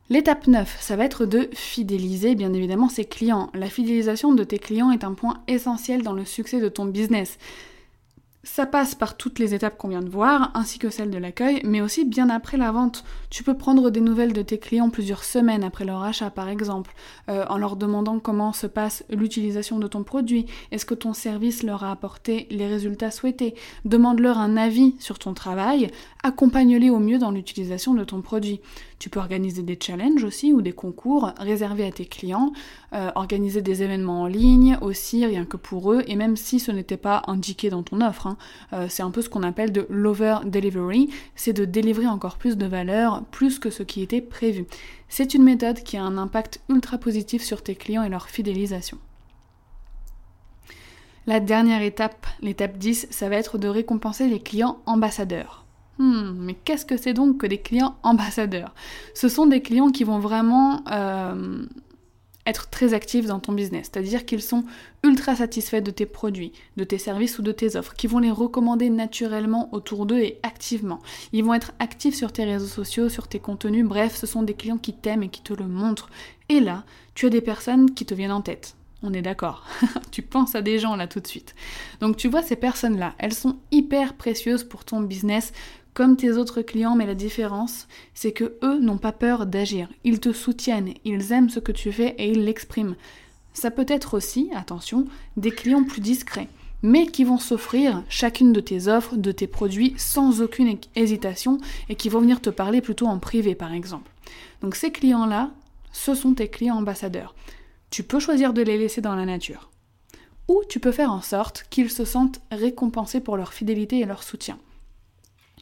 L'étape 0.09 0.47
9, 0.47 0.77
ça 0.79 0.95
va 0.95 1.03
être 1.03 1.25
de 1.25 1.49
fidéliser 1.53 2.33
bien 2.33 2.53
évidemment 2.53 2.87
ses 2.87 3.03
clients. 3.05 3.51
La 3.53 3.67
fidélisation 3.69 4.33
de 4.33 4.43
tes 4.43 4.57
clients 4.57 4.89
est 4.91 5.03
un 5.03 5.13
point 5.13 5.43
essentiel 5.47 6.01
dans 6.01 6.13
le 6.13 6.23
succès 6.23 6.61
de 6.61 6.69
ton 6.69 6.85
business. 6.85 7.37
Ça 8.49 8.65
passe 8.65 8.95
par 8.95 9.17
toutes 9.17 9.39
les 9.39 9.53
étapes 9.53 9.77
qu'on 9.77 9.89
vient 9.89 10.01
de 10.01 10.09
voir, 10.09 10.51
ainsi 10.55 10.79
que 10.79 10.89
celle 10.89 11.11
de 11.11 11.17
l'accueil, 11.17 11.61
mais 11.63 11.81
aussi 11.81 12.05
bien 12.05 12.29
après 12.29 12.57
la 12.57 12.71
vente. 12.71 13.03
Tu 13.29 13.43
peux 13.43 13.55
prendre 13.55 13.91
des 13.91 13.99
nouvelles 13.99 14.31
de 14.31 14.41
tes 14.41 14.57
clients 14.57 14.89
plusieurs 14.89 15.25
semaines 15.25 15.65
après 15.65 15.83
leur 15.83 16.01
achat, 16.01 16.31
par 16.31 16.47
exemple, 16.47 16.95
euh, 17.29 17.45
en 17.49 17.57
leur 17.57 17.75
demandant 17.75 18.19
comment 18.19 18.53
se 18.53 18.65
passe 18.65 19.03
l'utilisation 19.09 19.79
de 19.79 19.87
ton 19.87 20.03
produit, 20.03 20.47
est-ce 20.71 20.85
que 20.85 20.95
ton 20.95 21.13
service 21.13 21.61
leur 21.61 21.83
a 21.83 21.91
apporté 21.91 22.47
les 22.49 22.67
résultats 22.67 23.11
souhaités, 23.11 23.53
demande-leur 23.83 24.39
un 24.39 24.55
avis 24.55 24.95
sur 24.97 25.19
ton 25.19 25.33
travail, 25.33 25.91
accompagne-les 26.23 26.89
au 26.89 26.99
mieux 26.99 27.19
dans 27.19 27.31
l'utilisation 27.31 27.93
de 27.93 28.05
ton 28.05 28.21
produit. 28.21 28.61
Tu 28.99 29.09
peux 29.09 29.19
organiser 29.19 29.61
des 29.61 29.77
challenges 29.79 30.23
aussi 30.23 30.53
ou 30.53 30.61
des 30.61 30.71
concours 30.71 31.31
réservés 31.39 31.85
à 31.85 31.91
tes 31.91 32.05
clients, 32.05 32.51
euh, 32.93 33.11
organiser 33.15 33.61
des 33.61 33.83
événements 33.83 34.23
en 34.23 34.27
ligne 34.27 34.77
aussi, 34.81 35.25
rien 35.25 35.45
que 35.45 35.57
pour 35.57 35.93
eux, 35.93 36.03
et 36.07 36.15
même 36.15 36.35
si 36.35 36.59
ce 36.59 36.71
n'était 36.71 36.97
pas 36.97 37.21
indiqué 37.27 37.69
dans 37.69 37.83
ton 37.83 38.01
offre, 38.01 38.27
hein, 38.27 38.37
euh, 38.73 38.87
c'est 38.89 39.03
un 39.03 39.11
peu 39.11 39.21
ce 39.21 39.29
qu'on 39.29 39.43
appelle 39.43 39.71
de 39.71 39.85
l'over 39.89 40.39
delivery, 40.45 41.09
c'est 41.35 41.53
de 41.53 41.65
délivrer 41.65 42.07
encore 42.07 42.37
plus 42.37 42.57
de 42.57 42.65
valeur, 42.65 43.23
plus 43.25 43.59
que 43.59 43.69
ce 43.69 43.83
qui 43.83 44.01
était 44.01 44.21
prévu. 44.21 44.65
C'est 45.09 45.35
une 45.35 45.43
méthode 45.43 45.83
qui 45.83 45.97
a 45.97 46.03
un 46.03 46.17
impact 46.17 46.61
ultra 46.69 46.97
positif 46.97 47.43
sur 47.43 47.61
tes 47.61 47.75
clients 47.75 48.03
et 48.03 48.09
leur 48.09 48.29
fidélisation. 48.29 48.97
La 51.27 51.39
dernière 51.39 51.81
étape, 51.81 52.25
l'étape 52.41 52.77
10, 52.77 53.07
ça 53.11 53.29
va 53.29 53.35
être 53.35 53.57
de 53.57 53.67
récompenser 53.67 54.27
les 54.27 54.39
clients 54.39 54.79
ambassadeurs. 54.85 55.66
Hmm, 55.99 56.33
mais 56.39 56.53
qu'est-ce 56.53 56.85
que 56.85 56.97
c'est 56.97 57.13
donc 57.13 57.39
que 57.39 57.47
des 57.47 57.57
clients 57.57 57.95
ambassadeurs? 58.03 58.73
Ce 59.13 59.29
sont 59.29 59.47
des 59.47 59.61
clients 59.61 59.89
qui 59.89 60.03
vont 60.03 60.19
vraiment 60.19 60.83
euh, 60.91 61.65
être 62.47 62.69
très 62.69 62.93
actifs 62.93 63.25
dans 63.25 63.39
ton 63.39 63.51
business, 63.51 63.89
c'est-à-dire 63.91 64.25
qu'ils 64.25 64.41
sont 64.41 64.63
ultra 65.03 65.35
satisfaits 65.35 65.81
de 65.81 65.91
tes 65.91 66.05
produits, 66.05 66.53
de 66.77 66.83
tes 66.83 66.97
services 66.97 67.39
ou 67.39 67.41
de 67.41 67.51
tes 67.51 67.75
offres, 67.75 67.93
qui 67.93 68.07
vont 68.07 68.19
les 68.19 68.31
recommander 68.31 68.89
naturellement 68.89 69.69
autour 69.73 70.05
d'eux 70.05 70.19
et 70.19 70.39
activement. 70.43 71.01
Ils 71.33 71.43
vont 71.43 71.53
être 71.53 71.73
actifs 71.79 72.15
sur 72.15 72.31
tes 72.31 72.45
réseaux 72.45 72.67
sociaux, 72.67 73.09
sur 73.09 73.27
tes 73.27 73.39
contenus, 73.39 73.85
bref, 73.85 74.15
ce 74.15 74.25
sont 74.25 74.43
des 74.43 74.53
clients 74.53 74.77
qui 74.77 74.93
t'aiment 74.93 75.23
et 75.23 75.29
qui 75.29 75.41
te 75.41 75.53
le 75.53 75.67
montrent. 75.67 76.09
Et 76.49 76.59
là, 76.59 76.85
tu 77.15 77.25
as 77.25 77.29
des 77.29 77.41
personnes 77.41 77.93
qui 77.93 78.05
te 78.05 78.13
viennent 78.13 78.31
en 78.31 78.41
tête. 78.41 78.75
On 79.03 79.13
est 79.13 79.21
d'accord. 79.21 79.65
tu 80.11 80.21
penses 80.21 80.55
à 80.55 80.61
des 80.61 80.79
gens 80.79 80.95
là 80.95 81.07
tout 81.07 81.19
de 81.19 81.27
suite. 81.27 81.53
Donc 81.99 82.17
tu 82.17 82.29
vois 82.29 82.41
ces 82.41 82.55
personnes-là, 82.55 83.13
elles 83.19 83.33
sont 83.33 83.57
hyper 83.71 84.13
précieuses 84.13 84.63
pour 84.63 84.85
ton 84.85 85.01
business 85.01 85.51
comme 85.97 86.15
tes 86.15 86.33
autres 86.33 86.61
clients, 86.61 86.95
mais 86.95 87.07
la 87.07 87.15
différence, 87.15 87.87
c'est 88.13 88.31
que 88.31 88.55
eux 88.61 88.79
n'ont 88.79 88.99
pas 88.99 89.11
peur 89.11 89.47
d'agir. 89.47 89.89
Ils 90.03 90.19
te 90.19 90.31
soutiennent, 90.31 90.93
ils 91.05 91.31
aiment 91.31 91.49
ce 91.49 91.59
que 91.59 91.71
tu 91.71 91.91
fais 91.91 92.13
et 92.19 92.29
ils 92.29 92.45
l'expriment. 92.45 92.95
Ça 93.53 93.71
peut 93.71 93.87
être 93.87 94.13
aussi, 94.13 94.51
attention, 94.53 95.05
des 95.37 95.49
clients 95.49 95.83
plus 95.83 95.99
discrets, 95.99 96.49
mais 96.83 97.07
qui 97.07 97.23
vont 97.23 97.39
s'offrir 97.39 98.03
chacune 98.09 98.53
de 98.53 98.59
tes 98.59 98.87
offres, 98.87 99.15
de 99.15 99.31
tes 99.31 99.47
produits 99.47 99.95
sans 99.97 100.43
aucune 100.43 100.77
hésitation 100.95 101.57
et 101.89 101.95
qui 101.95 102.09
vont 102.09 102.19
venir 102.19 102.41
te 102.41 102.51
parler 102.51 102.81
plutôt 102.81 103.07
en 103.07 103.17
privé 103.17 103.55
par 103.55 103.73
exemple. 103.73 104.11
Donc 104.61 104.75
ces 104.75 104.91
clients-là, 104.91 105.49
ce 105.93 106.13
sont 106.13 106.35
tes 106.35 106.47
clients 106.47 106.77
ambassadeurs. 106.77 107.33
Tu 107.89 108.03
peux 108.03 108.19
choisir 108.19 108.53
de 108.53 108.61
les 108.61 108.77
laisser 108.77 109.01
dans 109.01 109.15
la 109.15 109.25
nature. 109.25 109.71
Ou 110.47 110.61
tu 110.69 110.79
peux 110.79 110.91
faire 110.91 111.11
en 111.11 111.23
sorte 111.23 111.65
qu'ils 111.71 111.89
se 111.89 112.05
sentent 112.05 112.39
récompensés 112.51 113.19
pour 113.19 113.35
leur 113.35 113.51
fidélité 113.51 113.97
et 113.97 114.05
leur 114.05 114.21
soutien. 114.21 114.59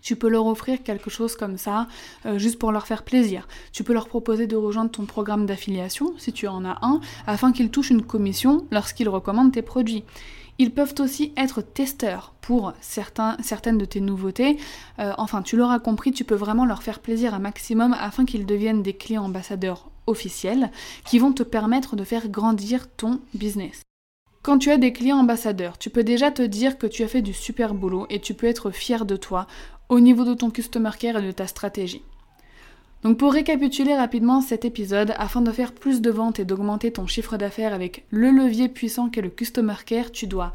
Tu 0.06 0.16
peux 0.16 0.30
leur 0.30 0.46
offrir 0.46 0.84
quelque 0.84 1.10
chose 1.10 1.36
comme 1.36 1.58
ça, 1.58 1.88
euh, 2.28 2.38
juste 2.38 2.60
pour 2.60 2.72
leur 2.72 2.86
faire 2.86 3.02
plaisir. 3.02 3.48
Tu 3.72 3.84
peux 3.84 3.92
leur 3.92 4.08
proposer 4.08 4.46
de 4.46 4.56
rejoindre 4.56 4.92
ton 4.92 5.06
programme 5.06 5.48
d'affiliation, 5.48 6.14
si 6.20 6.32
tu 6.32 6.48
en 6.48 6.64
as 6.64 6.78
un, 6.84 7.02
afin 7.26 7.52
qu'ils 7.52 7.72
touchent 7.72 7.90
une 7.90 8.04
commission 8.04 8.68
lorsqu'ils 8.70 9.10
recommandent 9.10 9.52
tes 9.52 9.64
produits. 9.64 10.04
Ils 10.60 10.70
peuvent 10.70 10.94
aussi 11.00 11.34
être 11.38 11.62
testeurs 11.62 12.36
pour 12.40 12.74
certaines 12.82 13.80
de 13.80 13.86
tes 13.86 14.00
nouveautés. 14.00 14.58
Euh, 15.00 15.12
enfin, 15.18 15.42
tu 15.42 15.58
l'auras 15.58 15.80
compris, 15.80 16.12
tu 16.12 16.24
peux 16.24 16.36
vraiment 16.36 16.66
leur 16.66 16.84
faire 16.84 17.00
plaisir 17.00 17.34
un 17.34 17.40
maximum 17.40 17.96
afin 18.00 18.26
qu'ils 18.26 18.46
deviennent 18.46 18.84
des 18.84 18.94
clients 18.94 19.26
ambassadeurs 19.26 19.90
officiels 20.06 20.70
qui 21.04 21.18
vont 21.18 21.34
te 21.34 21.42
permettre 21.42 21.96
de 21.96 22.04
faire 22.04 22.30
grandir 22.30 22.88
ton 22.96 23.22
business. 23.34 23.85
Quand 24.46 24.60
tu 24.60 24.70
as 24.70 24.78
des 24.78 24.94
clients 24.94 25.18
ambassadeurs, 25.18 25.80
tu 25.80 25.90
peux 25.90 26.04
déjà 26.04 26.30
te 26.30 26.44
dire 26.44 26.78
que 26.78 26.86
tu 26.86 27.02
as 27.02 27.08
fait 27.08 27.24
du 27.24 27.34
super 27.34 27.74
boulot 27.74 28.06
et 28.12 28.22
tu 28.22 28.36
peux 28.36 28.46
être 28.46 28.70
fier 28.70 29.04
de 29.04 29.16
toi 29.16 29.48
au 29.90 30.00
niveau 30.00 30.24
de 30.24 30.36
ton 30.36 30.52
customer 30.52 30.92
care 31.00 31.18
et 31.18 31.26
de 31.26 31.32
ta 31.32 31.48
stratégie. 31.48 32.04
Donc 33.02 33.18
pour 33.18 33.34
récapituler 33.34 33.96
rapidement 33.96 34.42
cet 34.42 34.64
épisode, 34.64 35.16
afin 35.18 35.42
de 35.42 35.52
faire 35.52 35.74
plus 35.74 36.00
de 36.00 36.12
ventes 36.12 36.40
et 36.40 36.46
d'augmenter 36.46 36.92
ton 36.92 37.08
chiffre 37.08 37.38
d'affaires 37.38 37.74
avec 37.74 38.06
le 38.12 38.30
levier 38.30 38.70
puissant 38.70 39.10
qu'est 39.10 39.24
le 39.24 39.32
customer 39.32 39.78
care, 39.84 40.12
tu 40.12 40.28
dois 40.28 40.54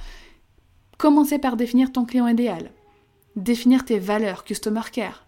commencer 0.96 1.40
par 1.40 1.56
définir 1.56 1.90
ton 1.90 2.04
client 2.04 2.28
idéal, 2.28 2.70
définir 3.34 3.84
tes 3.84 3.98
valeurs 3.98 4.44
customer 4.44 4.82
care, 4.92 5.26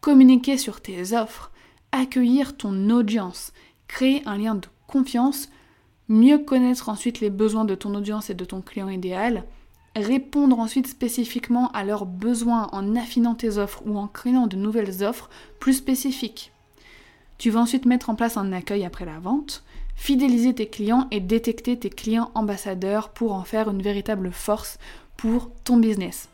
communiquer 0.00 0.56
sur 0.56 0.80
tes 0.80 1.14
offres, 1.14 1.50
accueillir 1.90 2.56
ton 2.56 2.90
audience, 2.90 3.52
créer 3.88 4.22
un 4.24 4.38
lien 4.38 4.54
de 4.54 4.68
confiance 4.86 5.48
mieux 6.08 6.38
connaître 6.38 6.88
ensuite 6.88 7.20
les 7.20 7.30
besoins 7.30 7.64
de 7.64 7.74
ton 7.74 7.94
audience 7.94 8.30
et 8.30 8.34
de 8.34 8.44
ton 8.44 8.60
client 8.60 8.88
idéal, 8.88 9.44
répondre 9.96 10.58
ensuite 10.58 10.86
spécifiquement 10.86 11.70
à 11.72 11.84
leurs 11.84 12.06
besoins 12.06 12.68
en 12.72 12.96
affinant 12.96 13.34
tes 13.34 13.58
offres 13.58 13.82
ou 13.86 13.98
en 13.98 14.06
créant 14.06 14.46
de 14.46 14.56
nouvelles 14.56 15.02
offres 15.04 15.28
plus 15.60 15.74
spécifiques. 15.74 16.52
Tu 17.36 17.50
vas 17.50 17.60
ensuite 17.60 17.86
mettre 17.86 18.10
en 18.10 18.14
place 18.14 18.36
un 18.36 18.52
accueil 18.52 18.84
après 18.84 19.04
la 19.04 19.18
vente, 19.18 19.62
fidéliser 19.94 20.54
tes 20.54 20.68
clients 20.68 21.06
et 21.10 21.20
détecter 21.20 21.78
tes 21.78 21.90
clients 21.90 22.30
ambassadeurs 22.34 23.10
pour 23.10 23.32
en 23.32 23.44
faire 23.44 23.70
une 23.70 23.82
véritable 23.82 24.32
force 24.32 24.78
pour 25.16 25.50
ton 25.64 25.76
business. 25.76 26.28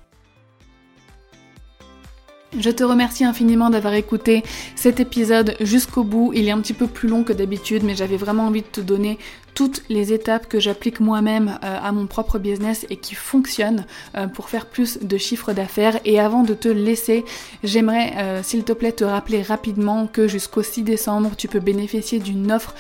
Je 2.58 2.70
te 2.70 2.84
remercie 2.84 3.24
infiniment 3.24 3.68
d'avoir 3.68 3.94
écouté 3.94 4.44
cet 4.76 5.00
épisode 5.00 5.56
jusqu'au 5.60 6.04
bout. 6.04 6.32
Il 6.34 6.46
est 6.46 6.52
un 6.52 6.60
petit 6.60 6.72
peu 6.72 6.86
plus 6.86 7.08
long 7.08 7.24
que 7.24 7.32
d'habitude, 7.32 7.82
mais 7.82 7.96
j'avais 7.96 8.16
vraiment 8.16 8.46
envie 8.46 8.62
de 8.62 8.66
te 8.66 8.80
donner 8.80 9.18
toutes 9.54 9.82
les 9.88 10.12
étapes 10.12 10.48
que 10.48 10.60
j'applique 10.60 11.00
moi-même 11.00 11.58
euh, 11.64 11.78
à 11.82 11.92
mon 11.92 12.06
propre 12.06 12.38
business 12.38 12.86
et 12.90 12.96
qui 12.96 13.14
fonctionnent 13.14 13.86
euh, 14.16 14.28
pour 14.28 14.48
faire 14.48 14.66
plus 14.66 14.98
de 15.00 15.16
chiffres 15.16 15.52
d'affaires. 15.52 15.98
Et 16.04 16.20
avant 16.20 16.42
de 16.42 16.54
te 16.54 16.68
laisser, 16.68 17.24
j'aimerais 17.64 18.12
euh, 18.16 18.42
s'il 18.42 18.64
te 18.64 18.72
plaît 18.72 18.92
te 18.92 19.04
rappeler 19.04 19.42
rapidement 19.42 20.06
que 20.06 20.28
jusqu'au 20.28 20.62
6 20.62 20.82
décembre, 20.82 21.32
tu 21.36 21.48
peux 21.48 21.60
bénéficier 21.60 22.20
d'une 22.20 22.52
offre 22.52 22.74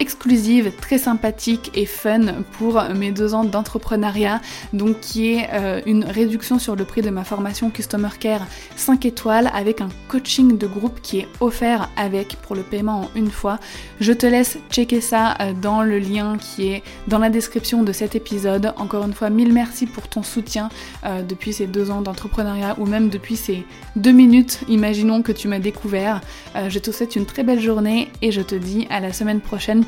exclusive, 0.00 0.72
très 0.80 0.98
sympathique 0.98 1.70
et 1.74 1.86
fun 1.86 2.42
pour 2.52 2.82
mes 2.94 3.12
deux 3.12 3.34
ans 3.34 3.44
d'entrepreneuriat, 3.44 4.40
donc 4.72 4.98
qui 5.00 5.34
est 5.34 5.48
euh, 5.52 5.80
une 5.86 6.04
réduction 6.04 6.58
sur 6.58 6.74
le 6.74 6.84
prix 6.84 7.02
de 7.02 7.10
ma 7.10 7.22
formation 7.22 7.70
Customer 7.70 8.08
Care 8.18 8.46
5 8.76 9.04
étoiles 9.04 9.50
avec 9.54 9.80
un 9.80 9.90
coaching 10.08 10.56
de 10.56 10.66
groupe 10.66 11.00
qui 11.02 11.18
est 11.18 11.28
offert 11.40 11.90
avec 11.96 12.36
pour 12.36 12.56
le 12.56 12.62
paiement 12.62 13.02
en 13.02 13.10
une 13.14 13.30
fois. 13.30 13.58
Je 14.00 14.12
te 14.12 14.26
laisse 14.26 14.58
checker 14.70 15.00
ça 15.00 15.36
euh, 15.40 15.52
dans 15.52 15.82
le 15.82 15.98
lien 15.98 16.38
qui 16.38 16.68
est 16.68 16.82
dans 17.06 17.18
la 17.18 17.28
description 17.28 17.82
de 17.82 17.92
cet 17.92 18.14
épisode. 18.14 18.72
Encore 18.76 19.04
une 19.04 19.12
fois, 19.12 19.28
mille 19.28 19.52
merci 19.52 19.86
pour 19.86 20.08
ton 20.08 20.22
soutien 20.22 20.70
euh, 21.04 21.22
depuis 21.22 21.52
ces 21.52 21.66
deux 21.66 21.90
ans 21.90 22.00
d'entrepreneuriat 22.00 22.74
ou 22.78 22.86
même 22.86 23.10
depuis 23.10 23.36
ces 23.36 23.64
deux 23.96 24.12
minutes, 24.12 24.60
imaginons 24.68 25.22
que 25.22 25.32
tu 25.32 25.46
m'as 25.46 25.58
découvert. 25.58 26.20
je 26.68 26.78
te 26.78 26.90
souhaite 26.90 27.16
une 27.16 27.26
très 27.26 27.42
belle 27.42 27.60
journée 27.60 28.10
et 28.22 28.32
je 28.32 28.40
te 28.40 28.54
dis 28.54 28.86
à 28.90 29.00
la 29.00 29.12
semaine 29.12 29.40
prochaine 29.40 29.84